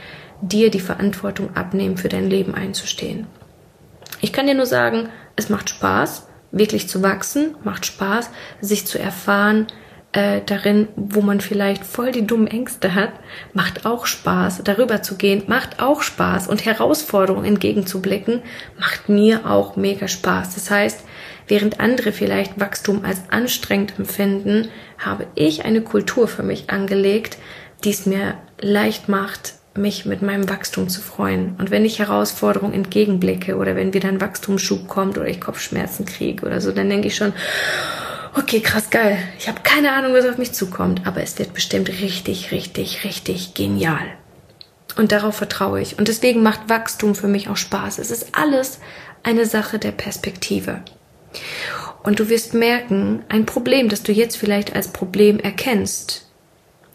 dir 0.41 0.71
die 0.71 0.81
Verantwortung 0.81 1.57
abnehmen, 1.57 1.97
für 1.97 2.09
dein 2.09 2.31
Leben 2.31 2.55
einzustehen. 2.55 3.27
Ich 4.21 4.33
kann 4.33 4.47
dir 4.47 4.55
nur 4.55 4.67
sagen, 4.67 5.09
es 5.35 5.49
macht 5.49 5.69
Spaß, 5.69 6.29
wirklich 6.53 6.89
zu 6.89 7.03
wachsen, 7.03 7.57
macht 7.65 7.85
Spaß, 7.85 8.31
sich 8.61 8.87
zu 8.87 8.99
erfahren 8.99 9.67
äh, 10.17 10.41
darin, 10.45 10.89
wo 10.97 11.21
man 11.21 11.41
vielleicht 11.41 11.85
voll 11.85 12.11
die 12.11 12.27
dummen 12.27 12.47
Ängste 12.47 12.95
hat, 12.95 13.13
macht 13.53 13.85
auch 13.85 14.07
Spaß, 14.07 14.63
darüber 14.65 15.03
zu 15.03 15.17
gehen, 15.17 15.43
macht 15.47 15.81
auch 15.81 16.03
Spaß 16.03 16.49
und 16.49 16.65
Herausforderungen 16.65 17.45
entgegenzublicken, 17.45 18.43
macht 18.81 19.09
mir 19.09 19.49
auch 19.49 19.77
mega 19.77 20.09
Spaß. 20.09 20.55
Das 20.55 20.71
heißt, 20.71 21.05
Während 21.49 21.79
andere 21.79 22.11
vielleicht 22.11 22.59
Wachstum 22.59 23.05
als 23.05 23.21
anstrengend 23.31 23.95
empfinden, 23.99 24.69
habe 24.99 25.29
ich 25.37 25.65
eine 25.65 25.81
Kultur 25.81 26.27
für 26.27 26.43
mich 26.43 26.71
angelegt, 26.71 27.39
die 27.85 27.91
es 27.91 28.05
mir 28.05 28.35
leicht 28.61 29.09
macht, 29.09 29.55
mich 29.77 30.07
mit 30.07 30.23
meinem 30.23 30.49
Wachstum 30.49 30.89
zu 30.89 31.01
freuen. 31.01 31.55
Und 31.59 31.71
wenn 31.71 31.85
ich 31.85 32.01
Herausforderungen 32.01 32.75
entgegenblicke 32.75 33.57
oder 33.57 33.77
wenn 33.77 33.95
wieder 33.95 34.09
ein 34.09 34.21
Wachstumsschub 34.21 34.89
kommt 34.89 35.19
oder 35.19 35.29
ich 35.29 35.41
Kopfschmerzen 35.41 36.05
kriege 36.05 36.45
oder 36.45 36.61
so, 36.61 36.73
dann 36.73 36.89
denke 36.89 37.07
ich 37.07 37.15
schon, 37.15 37.33
okay, 38.37 38.61
krass 38.61 38.91
geil. 38.91 39.19
Ich 39.39 39.49
habe 39.49 39.61
keine 39.63 39.93
Ahnung, 39.93 40.13
was 40.13 40.27
auf 40.27 40.39
mich 40.39 40.53
zukommt, 40.53 41.07
aber 41.07 41.23
es 41.23 41.39
wird 41.39 41.55
bestimmt 41.55 41.89
richtig, 41.89 42.53
richtig, 42.53 43.05
richtig 43.05 43.55
genial. 43.55 44.07
Und 44.97 45.13
darauf 45.13 45.37
vertraue 45.37 45.81
ich. 45.81 45.99
Und 45.99 46.09
deswegen 46.09 46.43
macht 46.43 46.69
Wachstum 46.69 47.15
für 47.15 47.29
mich 47.29 47.49
auch 47.49 47.57
Spaß. 47.57 47.99
Es 47.99 48.11
ist 48.11 48.29
alles 48.33 48.81
eine 49.23 49.47
Sache 49.47 49.79
der 49.79 49.93
Perspektive. 49.93 50.83
Und 52.03 52.21
du 52.21 52.29
wirst 52.29 52.55
merken, 52.55 53.25
ein 53.29 53.47
Problem, 53.47 53.89
das 53.89 54.03
du 54.03 54.13
jetzt 54.13 54.37
vielleicht 54.37 54.75
als 54.75 54.89
Problem 54.89 55.39
erkennst, 55.39 56.27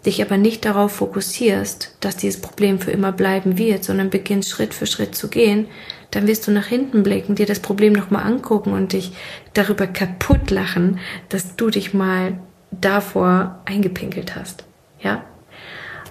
dich 0.05 0.21
aber 0.21 0.37
nicht 0.37 0.65
darauf 0.65 0.93
fokussierst, 0.93 1.97
dass 1.99 2.17
dieses 2.17 2.41
Problem 2.41 2.79
für 2.79 2.91
immer 2.91 3.11
bleiben 3.11 3.57
wird, 3.57 3.83
sondern 3.83 4.09
beginnst 4.09 4.49
Schritt 4.49 4.73
für 4.73 4.87
Schritt 4.87 5.15
zu 5.15 5.27
gehen, 5.27 5.67
dann 6.11 6.27
wirst 6.27 6.47
du 6.47 6.51
nach 6.51 6.67
hinten 6.67 7.03
blicken, 7.03 7.35
dir 7.35 7.45
das 7.45 7.59
Problem 7.59 7.93
nochmal 7.93 8.23
angucken 8.23 8.73
und 8.73 8.93
dich 8.93 9.13
darüber 9.53 9.87
kaputt 9.87 10.51
lachen, 10.51 10.99
dass 11.29 11.55
du 11.55 11.69
dich 11.69 11.93
mal 11.93 12.37
davor 12.71 13.61
eingepinkelt 13.65 14.35
hast. 14.35 14.65
Ja? 14.99 15.23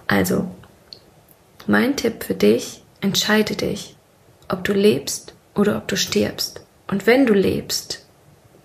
Also, 0.06 0.50
mein 1.66 1.96
Tipp 1.96 2.24
für 2.24 2.34
dich, 2.34 2.82
entscheide 3.00 3.54
dich, 3.54 3.96
ob 4.48 4.64
du 4.64 4.72
lebst 4.72 5.34
oder 5.54 5.76
ob 5.76 5.86
du 5.88 5.96
stirbst. 5.96 6.64
Und 6.88 7.06
wenn 7.06 7.26
du 7.26 7.34
lebst, 7.34 8.06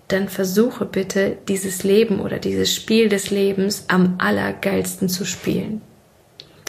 dann 0.08 0.28
versuche 0.28 0.84
bitte 0.84 1.36
dieses 1.48 1.82
Leben 1.82 2.20
oder 2.20 2.38
dieses 2.38 2.74
Spiel 2.74 3.08
des 3.08 3.30
Lebens 3.30 3.84
am 3.88 4.16
allergeilsten 4.18 5.08
zu 5.08 5.24
spielen. 5.24 5.82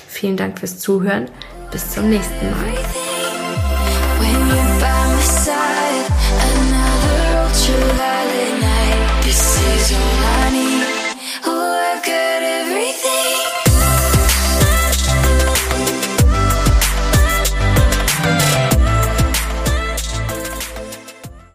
Vielen 0.07 0.37
Dank 0.37 0.59
fürs 0.59 0.79
Zuhören. 0.79 1.29
Bis 1.71 1.91
zum 1.91 2.09
nächsten 2.09 2.49
Mal. 2.49 2.96